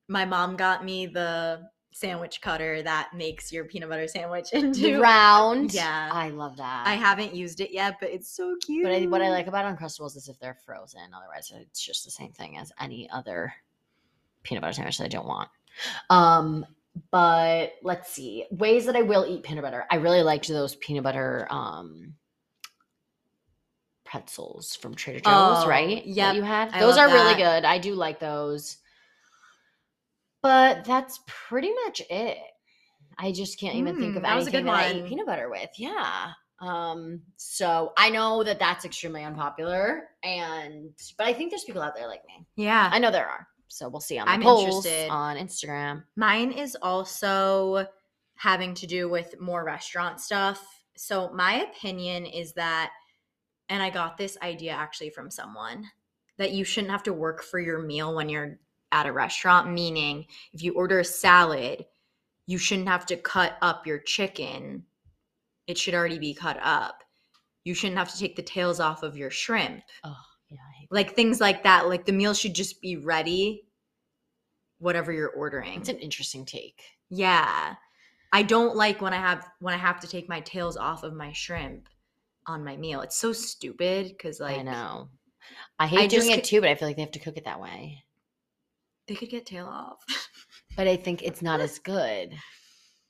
[0.08, 5.72] my mom got me the sandwich cutter that makes your peanut butter sandwich into Round.
[5.74, 6.10] Yeah.
[6.12, 6.86] I love that.
[6.86, 8.84] I haven't used it yet, but it's so cute.
[8.84, 11.00] But I, what I like about Uncrustables is if they're frozen.
[11.14, 13.52] Otherwise, it's just the same thing as any other
[14.42, 15.48] peanut butter sandwich that I don't want.
[16.08, 16.64] Um,
[17.10, 19.84] but let's see ways that I will eat peanut butter.
[19.90, 22.14] I really liked those peanut butter um
[24.04, 26.04] pretzels from Trader Joe's, Oh, right?
[26.04, 27.64] Yeah, you had I those are love really good.
[27.64, 28.78] I do like those.
[30.42, 32.38] But that's pretty much it.
[33.18, 35.06] I just can't even think Mm, of that was a anything good that I eat
[35.06, 35.70] peanut butter with.
[35.76, 36.32] Yeah.
[36.60, 37.22] Um.
[37.36, 42.06] So I know that that's extremely unpopular, and but I think there's people out there
[42.06, 42.46] like me.
[42.56, 43.46] yeah, I know there are.
[43.68, 45.10] So we'll see on the I'm polls interested.
[45.10, 46.04] on Instagram.
[46.16, 47.86] Mine is also
[48.36, 50.62] having to do with more restaurant stuff.
[50.96, 52.90] So, my opinion is that,
[53.70, 55.84] and I got this idea actually from someone,
[56.36, 58.58] that you shouldn't have to work for your meal when you're
[58.92, 59.70] at a restaurant.
[59.70, 61.86] Meaning, if you order a salad,
[62.46, 64.84] you shouldn't have to cut up your chicken
[65.70, 67.04] it should already be cut up.
[67.62, 69.84] You shouldn't have to take the tails off of your shrimp.
[70.02, 70.16] Oh,
[70.50, 70.58] yeah.
[70.90, 71.88] Like things like that.
[71.88, 73.68] Like the meal should just be ready,
[74.78, 75.78] whatever you're ordering.
[75.78, 76.82] It's an interesting take.
[77.08, 77.76] Yeah.
[78.32, 81.14] I don't like when I have when I have to take my tails off of
[81.14, 81.88] my shrimp
[82.48, 83.00] on my meal.
[83.02, 85.08] It's so stupid because like I know.
[85.78, 87.44] I hate just doing it too, but I feel like they have to cook it
[87.44, 88.02] that way.
[89.10, 89.98] They could get tail off.
[90.76, 92.32] But I think it's not as good.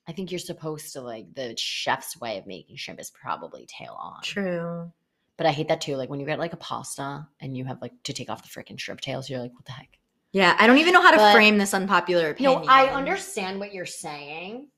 [0.09, 3.97] I think you're supposed to like the chef's way of making shrimp is probably tail
[4.01, 4.23] on.
[4.25, 4.91] True.
[5.37, 5.95] But I hate that too.
[5.97, 8.49] Like when you get like a pasta and you have like to take off the
[8.49, 9.91] freaking shrimp tails, you're like, what the heck?
[10.33, 12.63] Yeah, I don't even know how to But- frame this unpopular opinion.
[12.63, 14.69] No, I understand what you're saying.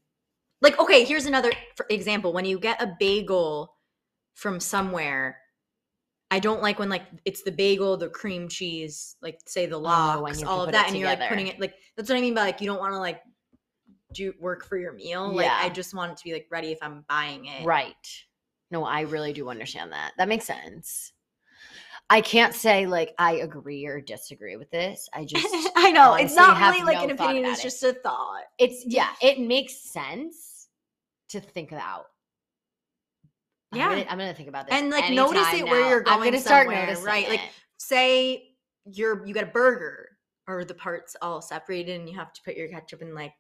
[0.61, 1.53] Like, okay, here's another
[1.89, 2.33] example.
[2.33, 3.77] When you get a bagel
[4.35, 5.39] from somewhere,
[6.33, 10.13] I don't like when like it's the bagel, the cream cheese, like say the Oh,
[10.15, 12.23] and lox, you all of that, and you're like putting it like that's what I
[12.23, 13.21] mean by like you don't want to like
[14.15, 15.31] do work for your meal.
[15.31, 17.67] Like I just want it to be like ready if I'm buying it.
[17.67, 17.95] Right.
[18.71, 20.13] No, I really do understand that.
[20.17, 21.13] That makes sense.
[22.09, 25.11] I can't say like I agree or disagree with this.
[25.13, 27.65] I just I know it's not really like no an opinion; it's it.
[27.65, 28.45] just a thought.
[28.59, 30.69] it's yeah, it makes sense
[31.29, 31.73] to think
[33.73, 33.81] out.
[33.81, 34.05] I'm Yeah.
[34.05, 34.77] gonna, I'm gonna think about this.
[34.77, 37.29] And, like, notice it where you're I'm going gonna start somewhere, noticing right?
[37.29, 37.41] Like.
[37.79, 38.51] Say
[38.85, 40.09] you're you get a burger
[40.47, 43.33] or the parts all separated, and you have to put your ketchup and like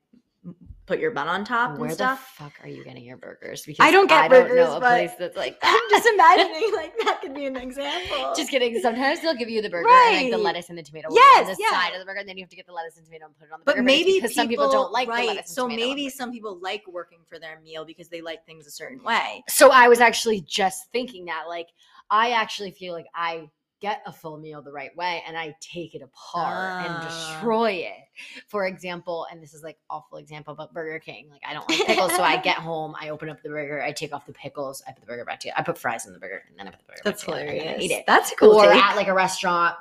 [0.86, 2.34] put your bun on top where and the stuff.
[2.36, 3.62] fuck are you getting your burgers?
[3.64, 6.06] Because I don't get I don't burgers, know a but place that's like I'm just
[6.14, 8.32] imagining like that could be an example.
[8.36, 8.78] Just kidding.
[8.80, 11.46] Sometimes they'll give you the burger and like the lettuce and the tomato be on
[11.46, 11.70] Yes, the yeah.
[11.70, 13.38] side of the burger, and then you have to get the lettuce and tomato and
[13.38, 13.80] put it on the but burger.
[13.80, 15.20] it's maybe because some people don't like right.
[15.28, 18.20] the lettuce and so the maybe some people like working for their meal because they
[18.20, 19.42] like things a certain way.
[19.48, 21.68] So I was actually just thinking that, like,
[22.10, 23.48] I actually feel like I
[23.82, 27.00] get a full meal the right way and I take it apart and Ah.
[27.02, 28.08] destroy it.
[28.48, 31.84] For example, and this is like awful example, but Burger King, like I don't like
[31.86, 34.82] pickles, so I get home, I open up the burger, I take off the pickles,
[34.88, 35.56] I put the burger back together.
[35.58, 37.00] I put fries in the burger, and then I put the burger.
[37.04, 37.84] That's back together, and I hilarious.
[37.84, 38.04] eat it.
[38.06, 38.82] That's cool or take.
[38.82, 39.76] at like a restaurant,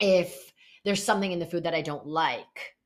[0.00, 0.52] if
[0.84, 2.76] there's something in the food that I don't like,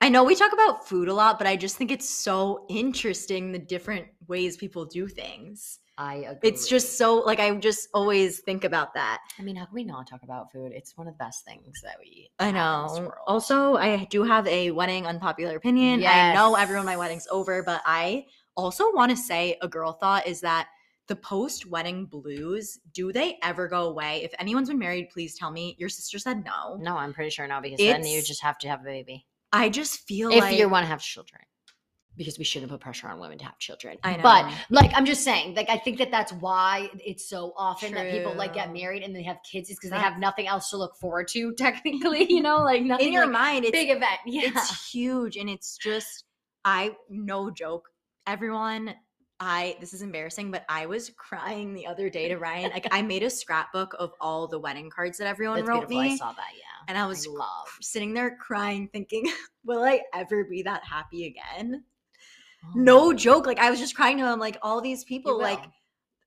[0.00, 3.52] I know we talk about food a lot, but I just think it's so interesting
[3.52, 5.80] the different ways people do things.
[6.00, 6.48] I agree.
[6.48, 9.20] It's just so like I just always think about that.
[9.38, 10.72] I mean, how can we not talk about food?
[10.74, 12.06] It's one of the best things that we.
[12.06, 12.30] Eat.
[12.38, 13.12] I have in this know.
[13.26, 16.02] Also, I do have a wedding unpopular opinion.
[16.06, 18.24] I know everyone my wedding's over, but I
[18.56, 20.68] also want to say a girl thought is that
[21.06, 24.22] the post wedding blues, do they ever go away?
[24.24, 25.76] If anyone's been married, please tell me.
[25.78, 26.76] Your sister said no.
[26.80, 29.26] No, I'm pretty sure no, because then you just have to have a baby.
[29.52, 31.42] I just feel If like you want to have children.
[32.20, 33.96] Because we shouldn't put pressure on women to have children.
[34.02, 34.22] I know.
[34.22, 38.10] But like, I'm just saying, like, I think that that's why it's so often that
[38.12, 40.76] people like get married and they have kids is because they have nothing else to
[40.76, 41.54] look forward to.
[41.56, 44.20] Technically, you know, like nothing in your like, mind, it's a big event.
[44.26, 44.42] Yeah.
[44.44, 46.24] it's huge and it's just
[46.62, 47.88] I no joke.
[48.26, 48.94] Everyone,
[49.40, 52.70] I this is embarrassing, but I was crying the other day to Ryan.
[52.70, 55.98] Like I made a scrapbook of all the wedding cards that everyone That's wrote beautiful.
[56.00, 56.16] I me.
[56.18, 56.52] saw that.
[56.52, 56.84] Yeah.
[56.88, 59.30] And I was I sitting there crying, thinking,
[59.64, 61.84] will I ever be that happy again?
[62.74, 63.12] No Oh.
[63.12, 63.46] joke.
[63.46, 65.66] Like I was just crying to him, like all these people, like.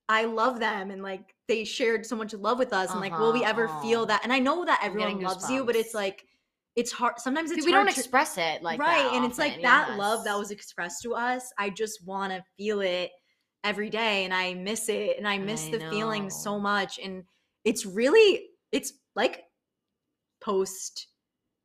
[0.06, 2.92] I love them and like they shared so much love with us.
[2.92, 4.22] And like, will we Uh-huh, ever feel that?
[4.22, 6.26] And I know that everyone loves you, but it's like
[6.76, 7.18] it's hard.
[7.18, 10.24] Sometimes it's we don't to- express it like right and it's like often, that love
[10.24, 13.10] that was expressed to us i just want to feel it
[13.62, 17.24] every day and i miss it and i miss I the feeling so much and
[17.64, 19.44] it's really it's like
[20.40, 21.08] post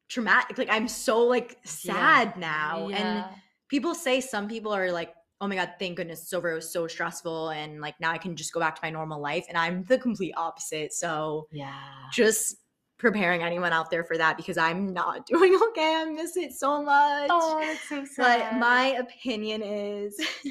[0.09, 1.63] traumatic like i'm so like Yeah.
[1.65, 3.31] sad now and Yeah.
[3.69, 6.71] People say some people are like oh my god thank goodness it's over it was
[6.71, 9.57] so stressful and like now i can just go back to my normal life and
[9.57, 11.73] i'm the complete opposite so yeah.
[12.11, 12.57] just
[12.97, 16.83] preparing anyone out there for that because i'm not doing okay i miss it so
[16.83, 20.19] much Oh, that's so but my opinion is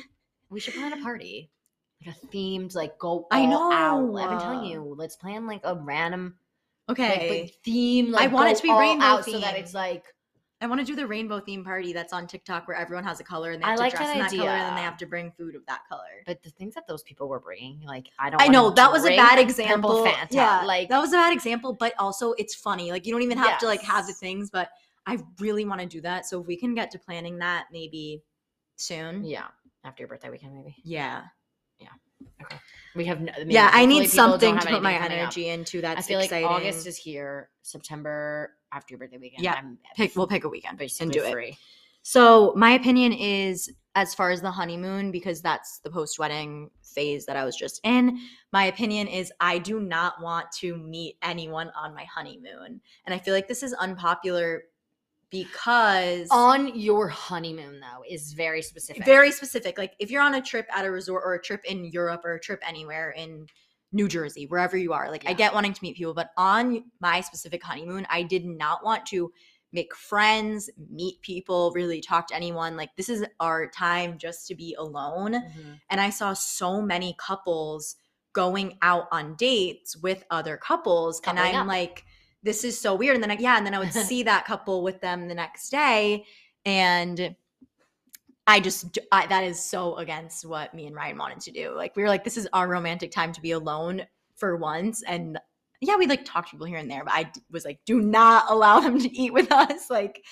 [0.50, 1.50] we should plan a party,
[2.04, 3.26] like a themed, like go.
[3.30, 4.04] I all out.
[4.04, 4.18] know.
[4.18, 6.36] I've been telling you, let's plan like a random,
[6.88, 7.30] okay.
[7.30, 8.14] like, but theme.
[8.16, 10.04] I want it to be rainbow out so that it's like
[10.60, 13.24] I want to do the rainbow theme party that's on TikTok where everyone has a
[13.24, 14.96] color and they I have like dress that in that color and then they have
[14.96, 16.24] to bring food of that color.
[16.26, 18.42] But the things that those people were bringing, like I don't.
[18.42, 20.04] I know that was a bad example.
[20.04, 20.32] Fanta.
[20.32, 22.90] Yeah, like that was a bad example, but also it's funny.
[22.90, 24.70] Like you don't even have to like have the things, but
[25.06, 26.26] I really want to do that.
[26.26, 28.22] So if we can get to planning that maybe
[28.76, 29.24] soon.
[29.24, 29.46] yeah,
[29.84, 31.22] after your birthday weekend, maybe Yeah.
[31.78, 31.88] Yeah.
[32.42, 32.56] Okay.
[32.96, 33.20] We have.
[33.20, 35.80] No, I mean, yeah, I need something to put my energy into.
[35.80, 36.46] That's I feel exciting.
[36.46, 37.50] like August is here.
[37.62, 39.44] September after your birthday weekend.
[39.44, 40.14] Yeah, I'm pick.
[40.16, 41.54] We'll pick a weekend and do it.
[42.02, 47.36] So my opinion is as far as the honeymoon, because that's the post-wedding phase that
[47.36, 48.18] I was just in,
[48.52, 52.80] my opinion is I do not want to meet anyone on my honeymoon.
[53.04, 54.62] And I feel like this is unpopular
[55.30, 59.04] because On your honeymoon, though, is very specific.
[59.04, 59.76] very specific.
[59.76, 62.34] Like if you're on a trip at a resort or a trip in Europe or
[62.34, 63.46] a trip anywhere in
[63.92, 67.20] New Jersey, wherever you are, like I get wanting to meet people, but on my
[67.20, 69.32] specific honeymoon, I did not want to
[69.72, 72.76] make friends, meet people, really talk to anyone.
[72.76, 75.32] Like this is our time just to be alone.
[75.34, 75.80] Mhm.
[75.90, 77.96] And I saw so many couples
[78.32, 81.20] going out on dates with other couples.
[81.26, 81.66] and I'm up.
[81.66, 82.04] like,
[82.42, 83.14] this is so weird.
[83.16, 85.70] And then I, yeah, and then I would see that couple with them the next
[85.70, 86.24] day.
[86.64, 87.34] And
[88.48, 91.74] I just I, that is so against what me and Ryan wanted to do.
[91.76, 94.06] Like we were like, this is our romantic time to be alone
[94.36, 95.02] for once.
[95.02, 95.38] And
[95.82, 98.46] yeah, we like talked to people here and there, but I was like, do not
[98.48, 99.90] allow them to eat with us.
[99.90, 100.24] Like,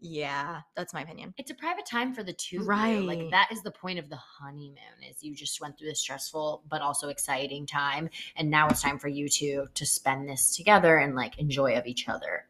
[0.00, 1.34] yeah, that's my opinion.
[1.36, 2.62] It's a private time for the two.
[2.62, 3.02] Right.
[3.02, 4.76] Like that is the point of the honeymoon
[5.10, 9.00] is you just went through this stressful but also exciting time and now it's time
[9.00, 12.46] for you two to spend this together and like enjoy of each other.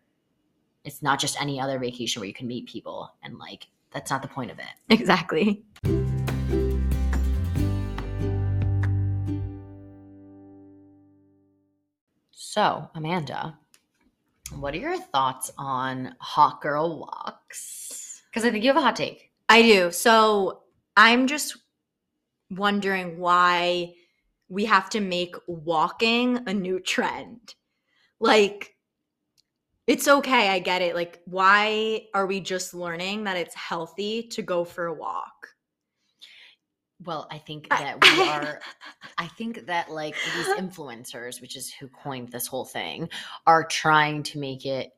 [0.85, 4.23] It's not just any other vacation where you can meet people and like that's not
[4.23, 4.67] the point of it.
[4.91, 5.65] Exactly.
[12.33, 13.59] So, Amanda,
[14.57, 18.23] what are your thoughts on hot girl walks?
[18.31, 19.31] Because I think you have a hot take.
[19.49, 19.91] I do.
[19.93, 20.63] So
[20.97, 21.57] I'm just
[22.51, 23.95] wondering why
[24.49, 27.55] we have to make walking a new trend.
[28.19, 28.75] Like,
[29.89, 30.51] it's okay.
[30.51, 30.95] I get it.
[30.95, 35.49] Like, why are we just learning that it's healthy to go for a walk?
[37.05, 38.61] Well, I think that we are
[39.17, 43.09] I think that like these influencers, which is who coined this whole thing,
[43.47, 44.93] are trying to make it,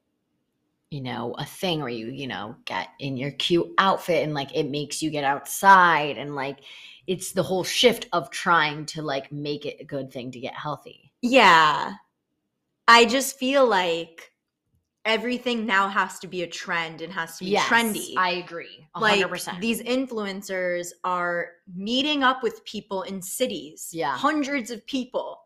[0.90, 4.57] you know, a thing where you, you know, get in your cute outfit and like
[4.57, 6.59] it makes you get outside and like
[7.07, 10.55] it's the whole shift of trying to like make it a good thing to get
[10.55, 11.12] healthy.
[11.22, 11.92] Yeah.
[12.88, 14.30] I just feel like
[15.04, 18.14] everything now has to be a trend and has to be trendy.
[18.18, 18.86] I agree.
[18.98, 19.60] like 100%.
[19.60, 24.16] these influencers are meeting up with people in cities Yeah.
[24.16, 25.38] hundreds of people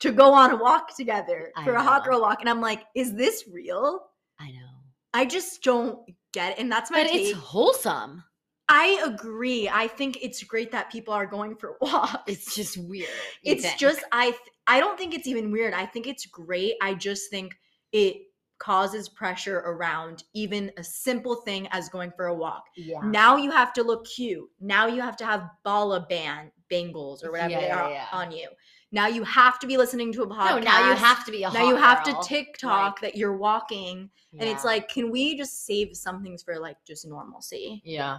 [0.00, 2.84] to go on a walk together I for a hot girl walk and i'm like
[2.94, 4.00] is this real
[4.40, 4.68] I know.
[5.14, 5.98] i just don't
[6.32, 8.22] get it and that's my But take it's wholesome.
[8.68, 13.08] i agree i think it's great that people are going for walks It's just weird.
[13.44, 13.78] it's think.
[13.78, 17.30] just i th- i don't think it's even weird i think it's great i just
[17.30, 17.54] think
[17.92, 18.16] it
[18.58, 23.00] causes pressure around even a simple thing as going for a walk yeah.
[23.04, 24.48] now you have to look cute.
[24.60, 28.06] Now you have to have Bala band bangles or whatever Yeah, they are yeah.
[28.12, 28.48] on you.
[28.90, 30.50] Now you have to be listening to a podcast.
[30.50, 32.20] No, now you have to be a Now you have girl.
[32.22, 36.42] to TikTok Like, that you're walking, and it's like, can we just save some things
[36.42, 37.82] for like just normalcy?
[37.84, 38.18] yeah.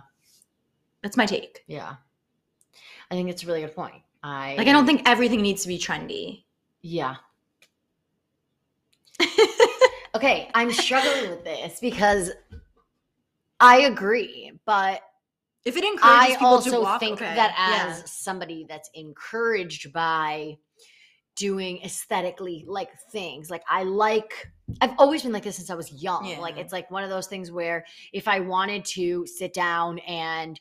[1.01, 1.63] That's my take.
[1.67, 1.95] Yeah.
[3.09, 4.01] I think it's a really good point.
[4.21, 6.43] I Like, I don't think everything needs to be trendy.
[6.81, 7.15] Yeah.
[10.15, 12.31] Okay, I'm struggling with this because
[13.59, 15.01] I agree, but
[15.65, 17.91] if it encourages I people also to walk, think okay, that yeah.
[17.91, 20.57] as somebody that's encouraged by
[21.35, 24.49] doing aesthetically like things, like I like
[24.81, 26.37] I've always been like this since I was young.
[26.39, 30.59] Like it's like one of those things where if I wanted to sit down and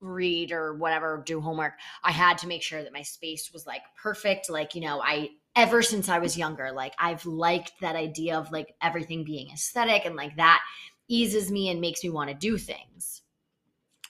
[0.00, 3.82] read or whatever, do homework, I had to make sure that my space was like
[4.00, 4.50] perfect.
[4.50, 8.50] Like, you know, I ever since I was younger, like I've liked that idea of
[8.52, 10.60] like everything being aesthetic and like that
[11.08, 13.22] eases me and makes me want to do things.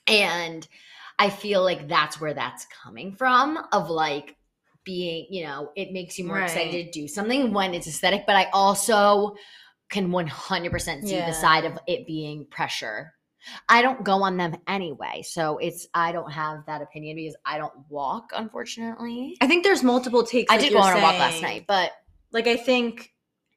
[0.06, 0.66] And
[1.18, 4.36] I feel like that's where that's coming from of like
[4.84, 8.36] being, you know, it makes you more excited to do something when it's aesthetic, but
[8.36, 9.36] I also
[9.90, 11.26] can 100% see Yeah.
[11.26, 13.14] the side of it being pressure.
[13.68, 15.22] I don't go on them anyway.
[15.24, 19.36] So it's, I don't have that opinion because I don't walk, unfortunately.
[19.40, 20.50] I think there's multiple takes.
[20.50, 21.92] I like did go on a walk last night, but
[22.32, 23.12] like i think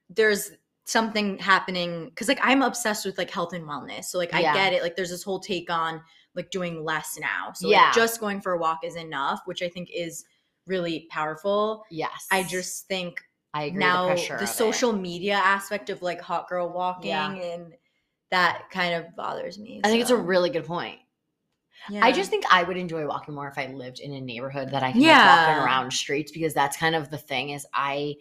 [0.10, 0.52] there's
[0.84, 4.54] something happening because like i'm obsessed with like health and wellness so like i Yeah.
[4.54, 6.02] get it like there's this whole take on
[6.36, 7.86] like doing less now so Yeah.
[7.86, 10.26] like just going for a walk is enough which i think is
[10.68, 12.28] really powerful yes.
[12.32, 13.22] i just think
[13.54, 14.48] I agree now the, the, of it.
[14.48, 17.32] social media aspect of like hot girl walking Yeah.
[17.32, 17.74] and
[18.32, 21.00] that kind of bothers me I think it's a really good point.
[21.90, 22.00] yeah.
[22.04, 24.84] I just think I would enjoy walking more if I lived in a neighborhood that
[24.84, 25.48] I can Yeah.
[25.48, 28.16] walking around streets because that's kind of the thing is I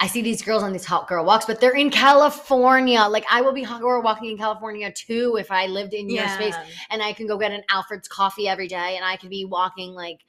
[0.00, 3.00] I see these girls on these hot girl walks, but they're in California.
[3.00, 6.28] Like I will be hot girl walking in California too if I lived in your
[6.28, 6.54] space
[6.90, 9.94] and I can go get an Alfred's coffee every day and I could be walking
[9.94, 10.20] like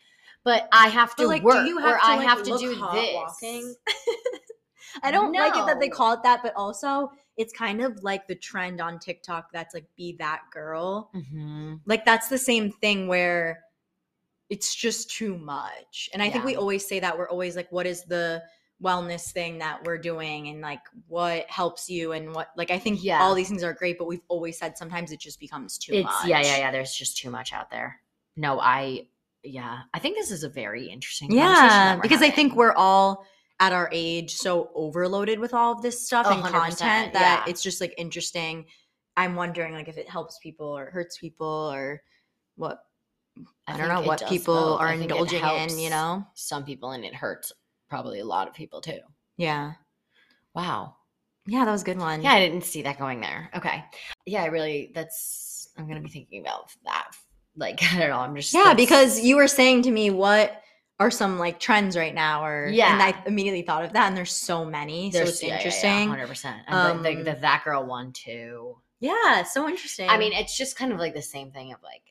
[0.43, 2.43] but I have to But like, work do you have or to, I like, have
[2.43, 3.13] to do this.
[3.13, 3.76] walking?
[5.03, 8.27] I don't like it that they call it that, but also it's kind of like
[8.27, 11.09] the trend on TikTok that's like be that girl.
[11.15, 11.79] Mhm.
[11.85, 13.63] Like that's the same thing where
[14.49, 16.09] it's just too much.
[16.13, 18.43] And I think we always say that we're always like what is the
[18.83, 23.01] wellness thing that we're doing and like what helps you and what like I think
[23.03, 23.21] Yeah.
[23.21, 26.03] all these things are great, but we've always said sometimes it just becomes too it's
[26.05, 26.27] much.
[26.27, 26.71] yeah, yeah, yeah.
[26.71, 28.01] There's just too much out there.
[28.35, 29.07] No, I
[29.43, 29.83] yeah.
[29.93, 32.73] I think this is a very interesting Yeah, conversation that we're because I think we're
[32.73, 33.25] all
[33.60, 37.51] at our age so overloaded with all of this stuff and content that yeah.
[37.51, 38.66] it's just like interesting.
[39.18, 42.01] I'm wondering like if it helps people or hurts people or
[42.55, 42.80] what
[43.68, 44.82] I, don't know what people both.
[44.82, 46.26] are I indulging in, you know?
[46.34, 47.51] some people and it hurts
[47.89, 48.99] probably a lot of people too.
[49.38, 49.74] Yeah.
[50.55, 50.95] Wow.
[51.45, 52.22] Yeah, that was a good one.
[52.22, 53.49] Yeah, I didn't see that going there.
[53.55, 53.84] Okay.
[54.26, 57.12] Yeah, I really that's I'm gonna be thinking about that.
[57.55, 58.20] Like, I don't know.
[58.20, 60.62] I'm just Yeah, because you were saying to me what
[61.00, 64.18] are some like trends right now or yeah and I immediately thought of that and
[64.18, 65.12] there's so many.
[65.12, 66.08] so it's interesting.
[66.10, 66.58] hundred percent.
[66.68, 68.78] And the, the, Um, the that girl one too.
[69.00, 70.10] Yeah, so interesting.
[70.10, 72.02] I mean, it's just kind of like the same thing of like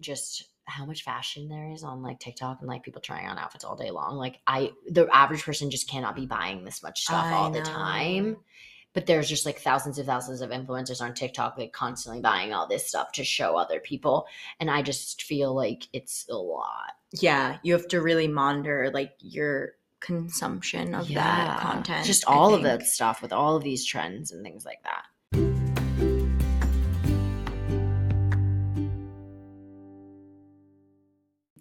[0.00, 3.64] just how much fashion there is on like TikTok and like people trying on outfits
[3.64, 4.16] all day long.
[4.16, 7.60] Like I the average person just cannot be buying this much stuff I all the
[7.60, 8.36] time.
[8.92, 12.66] But there's just like thousands and thousands of influencers on TikTok like constantly buying all
[12.66, 14.26] this stuff to show other people.
[14.58, 16.92] And I just feel like it's a lot.
[17.12, 22.06] yeah, you have to really monitor like your consumption of that content.
[22.06, 25.04] Just all of that stuff with all of these trends and things like that.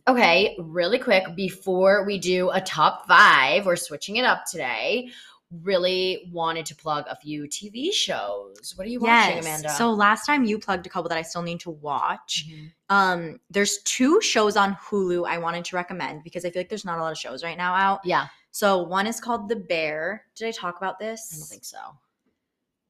[0.10, 5.12] Okay, really quick before we do a top five, we're switching it up today.
[5.52, 8.74] Really wanted to plug a few TV shows.
[8.76, 9.46] What are you watching, Yes.
[9.46, 9.70] Amanda?
[9.70, 12.46] So last time you plugged a couple that I still need to watch.
[12.48, 12.72] Mhm.
[12.90, 16.86] Um, there's two shows on Hulu I wanted to recommend because I feel like there's
[16.86, 18.02] not a lot of shows right now out.
[18.06, 20.26] yeah, So one is called The Bear.
[20.36, 21.32] Did I talk about this?
[21.34, 21.80] I don't think so.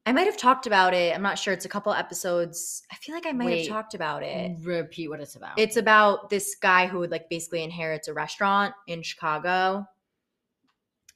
[0.06, 1.14] I might have talked about it.
[1.16, 1.54] I'm not sure.
[1.54, 2.84] It's a couple episodes.
[2.92, 3.68] I feel like I might Wait.
[3.68, 4.58] have talked about it.
[4.62, 5.58] Repeat what it's about.
[5.60, 9.86] It's about this guy who would like basically inherits a restaurant in Chicago.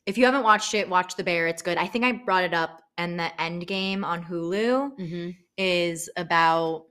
[0.06, 1.47] If you haven't watched it, watch The Bear.
[1.47, 1.78] It's good.
[1.78, 2.82] I think I brought it up.
[2.97, 5.36] And the Endgame on Hulu Mhm.
[5.58, 6.86] is about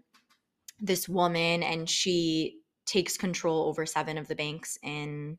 [0.80, 5.38] this woman and she takes control over seven of the banks in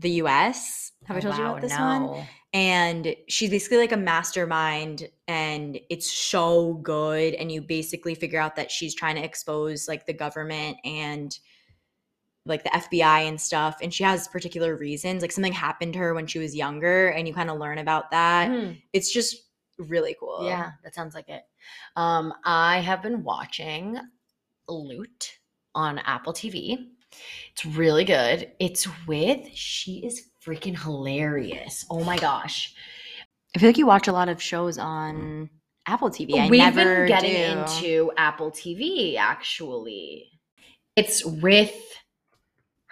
[0.00, 0.90] the US.
[1.04, 2.26] Have I told you about this one?
[2.52, 8.54] and she's basically like a mastermind and it's so good and you basically figure out
[8.54, 11.38] that she's trying to expose like the government and
[12.46, 16.12] like the FBI and stuff and she has particular reasons like something happened to her
[16.14, 18.80] when she was younger and you kind of learn about that Mhm.
[18.92, 19.36] it's just
[19.78, 21.42] really cool Yeah, that sounds like it.
[21.96, 23.98] Um, I have been watching
[24.68, 25.38] Loot
[25.74, 26.76] on Apple TV.
[27.52, 28.52] It's really good.
[28.60, 31.84] It's with she is freaking hilarious.
[31.90, 32.74] Oh my gosh.
[33.56, 35.48] I feel like you watch a lot of shows on
[35.86, 37.60] Apple TV I We've never been getting do.
[37.60, 40.30] into Apple TV actually.
[40.96, 41.74] It's with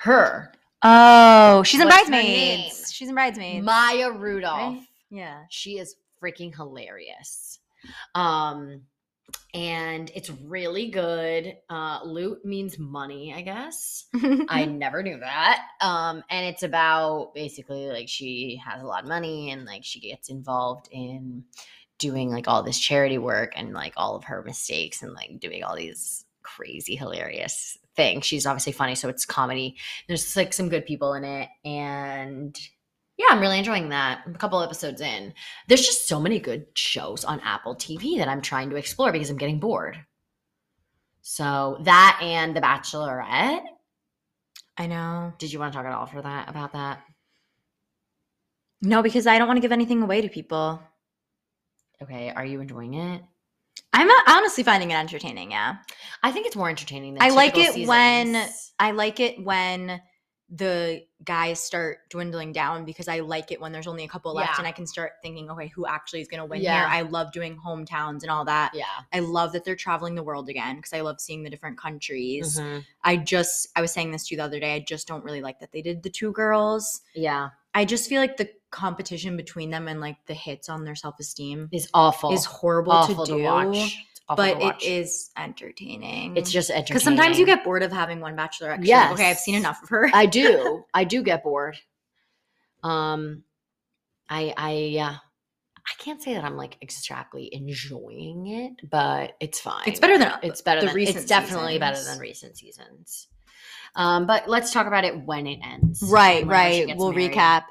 [0.02, 4.74] her, oh she's in What's Bridesmaids she's in Bridesmaids Maya Rudolph.
[4.74, 4.86] right?
[5.10, 7.58] yeah She is freaking hilarious.
[8.14, 8.82] Um
[9.54, 11.56] and it's really good.
[11.70, 14.06] Uh loot means money, I guess.
[14.48, 15.60] I never knew that.
[15.80, 20.00] Um and it's about basically like she has a lot of money and like she
[20.00, 21.44] gets involved in
[21.98, 25.62] doing like all this charity work and like all of her mistakes and like doing
[25.62, 28.24] all these crazy hilarious things.
[28.26, 29.76] She's obviously funny, so it's comedy.
[30.08, 32.58] There's like some good people in it and
[33.18, 34.22] yeah, I'm really enjoying that.
[34.26, 35.34] I'm a couple episodes in.
[35.68, 39.30] There's just so many good shows on Apple TV that I'm trying to explore because
[39.30, 39.98] I'm getting bored.
[41.20, 43.62] So that and The Bachelorette.
[44.76, 47.00] I know Did you want to talk at all for that about that?
[48.80, 50.82] No, because I don't want to give anything away to people.
[52.02, 53.22] Okay, are you enjoying it?
[53.92, 55.50] I'm honestly finding it entertaining.
[55.52, 55.76] Yeah,
[56.22, 60.00] I think it's more entertaining than I like it when- I like it when
[60.54, 64.50] the guys start dwindling down because I like it when there's only a couple left
[64.50, 64.54] Yeah.
[64.58, 66.78] and I can start thinking, okay, who actually is going to win Yeah.
[66.80, 66.86] here?
[66.88, 68.72] I love doing hometowns and all that.
[68.74, 68.84] Yeah.
[69.14, 72.58] I love that they're traveling the world again because I love seeing the different countries.
[72.60, 72.84] Mhm.
[73.02, 74.74] I just, I was saying this to you the other day.
[74.74, 77.00] I just don't really like that they did the two girls.
[77.14, 77.50] Yeah.
[77.74, 81.18] I just feel like the competition between them and like the hits on their self
[81.20, 82.32] esteem is awful.
[82.32, 83.42] is horrible awful to do.
[83.42, 83.76] watch.
[83.76, 83.96] It's
[84.36, 86.36] but it is entertaining.
[86.36, 86.86] It's just entertaining.
[86.88, 88.86] because sometimes you get bored of having one bachelorette.
[88.86, 90.10] you're okay, I've seen enough of her.
[90.12, 90.84] I do.
[90.94, 91.76] I do get bored.
[92.82, 93.42] Um,
[94.28, 95.16] I I yeah.
[95.84, 99.82] I can't say that I'm like exactly enjoying it, but it's fine.
[99.86, 103.26] it's better than It's better the than recent It's definitely better than recent seasons.
[103.94, 106.02] Um, but let's talk about it when it ends.
[106.02, 106.96] right, right.
[106.96, 107.32] We'll married.
[107.32, 107.64] recap.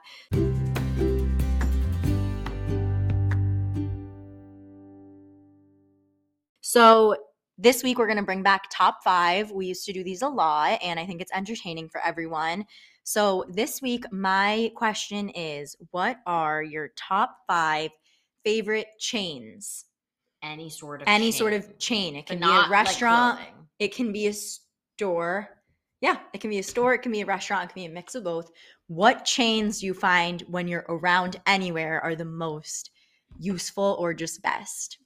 [6.62, 7.16] So
[7.58, 9.52] this week we're going to bring back top five.
[9.52, 12.66] We used to do these a lot, and I think it's entertaining for everyone.
[13.04, 17.92] So this week, my question is what are your top five
[18.44, 19.86] favorite chains?
[20.44, 22.16] Any sort of Any sort of chain.
[22.16, 23.68] It but can be a restaurant, clothing.
[23.80, 25.50] it can be a store.
[26.02, 27.93] Yeah, it can be a store, it can be a restaurant, it can be a
[27.93, 28.52] mix of both.
[28.88, 32.89] What chains do you find when you're around anywhere are the most
[33.39, 34.97] useful or just best?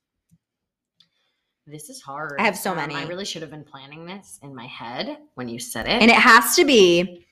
[1.68, 2.40] This is hard.
[2.40, 5.48] I have so Um, I really should have been planning this in my head when
[5.48, 6.02] you said it.
[6.02, 7.26] And it has to be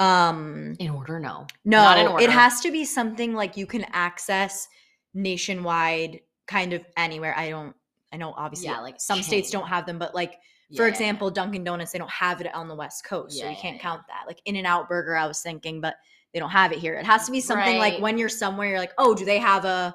[0.00, 1.46] um in order, no.
[1.64, 2.30] no, Not in it order.
[2.30, 4.68] has has to be something like you can access
[5.12, 7.34] nationwide kind of anywhere.
[7.36, 7.76] I don't
[8.12, 10.38] I know obviously Yeah, like some states don't have them, but like
[10.74, 10.88] for Yeah.
[10.88, 13.82] example, Dunkin' Donuts, they don't have it on the West Coast, so you can't yeah.
[13.82, 14.24] count that.
[14.26, 15.96] Like In-N-Out Burger, I was thinking, but
[16.32, 16.94] they don't have it here.
[16.94, 19.64] It has to be something like when you're somewhere, you're like, oh, do they have
[19.64, 19.94] a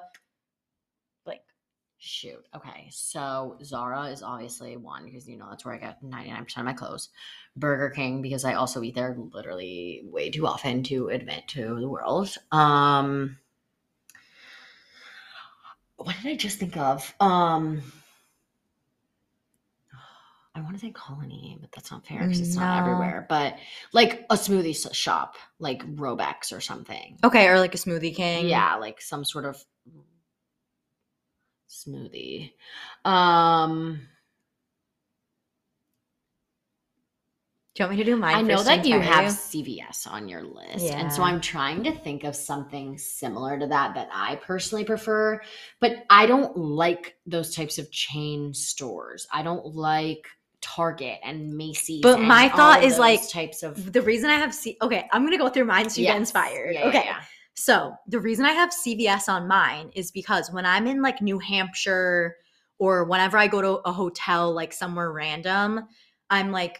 [1.26, 1.42] like
[1.98, 2.46] Shoot.
[2.56, 2.88] Okay.
[2.90, 6.72] So Zara is obviously one because you know that's where I get 99% of my
[6.72, 7.10] clothes.
[7.56, 11.88] Burger King because I also eat there literally way too often to admit to the
[11.88, 12.34] world.
[12.52, 13.36] Um
[15.96, 17.14] What did I just think of?
[17.20, 17.82] Um
[20.54, 23.24] I want to say Colony, but that's not fair because it's not everywhere.
[23.28, 23.56] But
[23.92, 27.18] like a smoothie shop, like Robeks or something.
[27.22, 28.48] okay, or like a Smoothie King?
[28.48, 29.64] Yeah, like some sort of
[31.68, 32.52] smoothie.
[33.04, 34.08] Um
[37.74, 38.34] Do you want me to do mine?
[38.34, 40.86] I know that you have CVS on your list.
[40.86, 45.40] And so I'm trying to think of something similar to that that I personally prefer,
[45.80, 49.28] but I don't like those types of chain stores.
[49.32, 50.26] I don't like
[50.60, 52.02] Target and Macy's.
[52.02, 55.24] But and my thought is, like, types of The reason I have C okay, I'm
[55.24, 56.74] gonna go through mine so you get inspired.
[56.74, 57.02] Yeah, yeah, okay.
[57.06, 57.20] yeah.
[57.54, 61.38] So the reason I have CVS on mine is because when I'm in like New
[61.38, 62.36] Hampshire
[62.78, 65.86] or whenever I go to a hotel like somewhere random,
[66.30, 66.78] I'm like,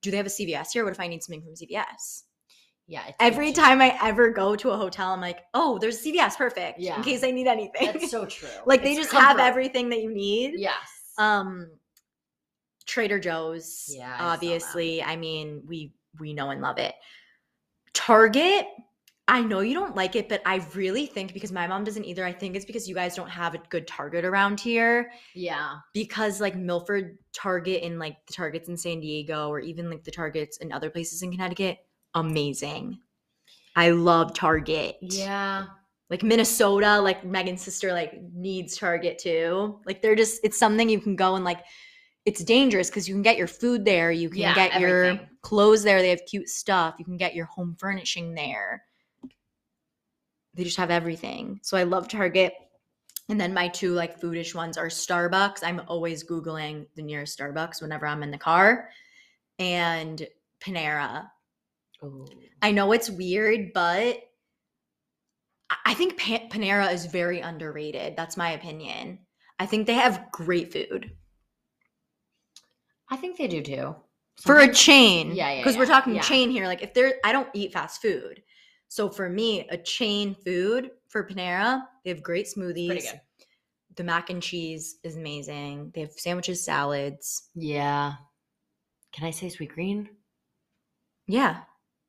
[0.00, 0.84] do they have a CVS here?
[0.84, 2.22] What if I need something from CVS?
[2.86, 3.02] Yeah.
[3.06, 6.36] it's Every time I ever go to a hotel, I'm like, oh, there's a CVS,
[6.36, 6.78] perfect.
[6.78, 6.96] Yeah.
[6.96, 7.92] In case I need anything.
[7.92, 8.48] That's so true.
[8.66, 10.54] like they It's just have everything that you need.
[10.56, 10.74] Yes.
[11.18, 11.70] Um
[12.92, 15.02] Trader Joe's, Yeah, I obviously.
[15.02, 16.94] I mean, we we know and love it.
[17.94, 18.66] Target,
[19.28, 22.22] I know you don't like it, but I really think because my mom doesn't either.
[22.22, 25.10] I think it's because you guys don't have a good Target around here.
[25.34, 25.76] yeah.
[25.94, 30.10] Because like Milford Target and like the Targets in San Diego or even like the
[30.10, 31.78] Targets in other places in Connecticut,
[32.14, 32.98] amazing.
[33.74, 34.98] I love Target.
[35.00, 35.64] Yeah.
[36.10, 39.80] Like Minnesota, like Megan's sister like needs Target too.
[39.86, 41.60] Like they're just it's something you can go and like
[42.24, 45.82] it's dangerous because you can get your food there, you can Yeah, get your clothes
[45.82, 48.84] there, they have cute stuff, you can get your home furnishing there.
[50.54, 51.60] They just have everything.
[51.62, 52.52] So I love Target.
[53.28, 55.60] And then my two like foodish ones are Starbucks.
[55.62, 58.90] I'm always Googling the nearest Starbucks whenever I'm in the car.
[59.58, 60.26] And
[60.60, 61.28] Panera.
[62.04, 62.26] Ooh.
[62.60, 64.18] I know it's weird, but
[65.70, 68.14] I- I think Pa- Panera is very underrated.
[68.16, 69.20] That's my opinion.
[69.58, 71.16] I think they have great food
[73.12, 73.94] I think they do too.
[74.40, 75.32] for a chain.
[75.34, 76.22] Yeah, yeah, Because we're talking yeah.
[76.22, 76.66] chain here.
[76.66, 78.42] Like if there, I don't eat fast food,
[78.88, 82.88] so for me, a chain food for Panera, they have great smoothies.
[82.88, 83.20] Pretty good.
[83.96, 85.92] The mac and cheese is amazing.
[85.94, 87.50] They have sandwiches, salads.
[87.54, 88.14] Yeah.
[89.12, 90.08] Can I say Sweetgreen?
[91.26, 91.58] Yeah,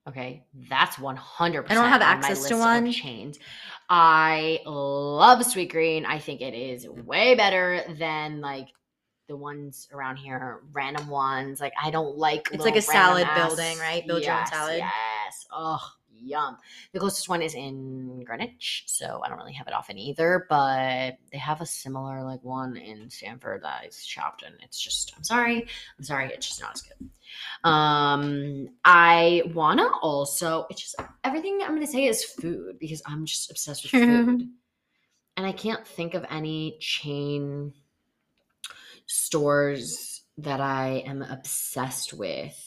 [0.07, 1.79] Okay, that's one hundred percent.
[1.79, 2.91] I don't have access to one.
[2.91, 3.39] Chains.
[3.89, 6.05] I love Sweetgreen.
[6.05, 8.67] I think it is way better than like
[9.27, 11.61] the ones around here, random ones.
[11.61, 12.49] Like I don't like.
[12.51, 14.05] It's like a salad random building, right?
[14.05, 14.77] Build your own salad.
[14.77, 15.45] Yes.
[15.51, 15.81] Oh,
[16.23, 16.57] yum.
[16.91, 20.45] The closest one is in Greenwich, so I don't really have it often either.
[20.49, 24.53] But they have a similar like one in Stamford that I shopped in.
[24.61, 25.67] It's just, I'm sorry,
[25.97, 27.09] I'm sorry, it's just not as good.
[27.63, 33.49] Um, I wanna also, it's just everything I'm gonna say is food because I'm just
[33.49, 34.49] obsessed with food.
[35.35, 37.73] And I can't think of any chain
[39.13, 42.59] stores that I am obsessed with.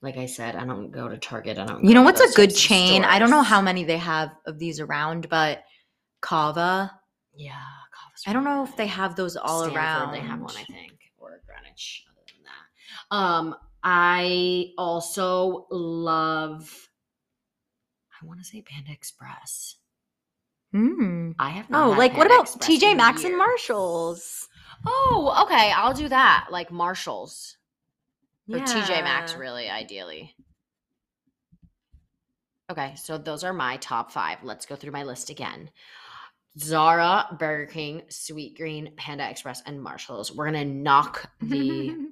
[0.00, 1.58] Like I said, I don't go to Target.
[1.58, 1.84] I don't.
[1.84, 3.04] you know what's a good chain?
[3.04, 5.62] I don't know how many they have of these around, but
[6.22, 6.90] Cava.
[7.34, 10.12] Yeah, Cava's I don't know if they have those all Stamford, around.
[10.12, 12.04] They have one, I think, or Greenwich.
[12.08, 16.88] Other than that, um, I also love.
[18.22, 19.76] I want to say Panda Express.
[20.74, 21.34] Mm.
[21.38, 23.36] I have not Oh, like what about TJ Maxx and.
[23.36, 24.48] Marshalls?
[24.86, 26.48] Oh, okay, I'll do that.
[26.50, 27.56] Like Marshalls
[28.50, 30.34] or TJ Maxx, really, ideally.
[32.70, 34.38] Okay, so those are my top five.
[34.42, 35.70] Let's go through my list again.
[36.58, 40.32] Zara, Burger King, Sweetgreen, Panda Express, and Marshalls.
[40.32, 41.94] We're gonna knock the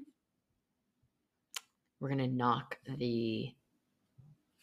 [2.01, 3.53] we're gonna knock the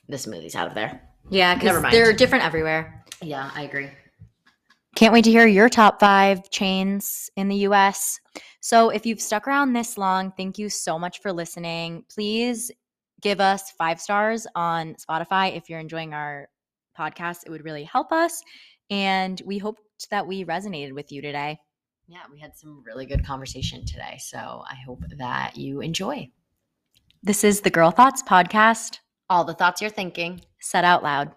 [0.08, 1.02] the smoothies out of there.
[1.30, 1.94] yeah, Never because mind.
[1.96, 3.04] they're different everywhere.
[3.22, 3.90] Yeah, I agree.
[4.96, 8.20] Can't wait to hear your top five chains in the US.
[8.60, 12.06] So, if you've stuck around this long, thank you so much for listening.
[12.14, 12.72] Please
[13.22, 16.48] give us five stars on Spotify if you're enjoying our
[16.98, 17.40] podcast.
[17.46, 18.42] It would really help us.
[18.90, 19.82] And we hoped
[20.12, 21.58] that we resonated with you today.
[22.08, 24.18] Yeah, we had some really good conversation today.
[24.20, 26.30] So I hope that you enjoy
[27.24, 30.42] This is the Girl Thoughts Podcast, all the thoughts you're thinking.
[30.60, 31.32] said out loud.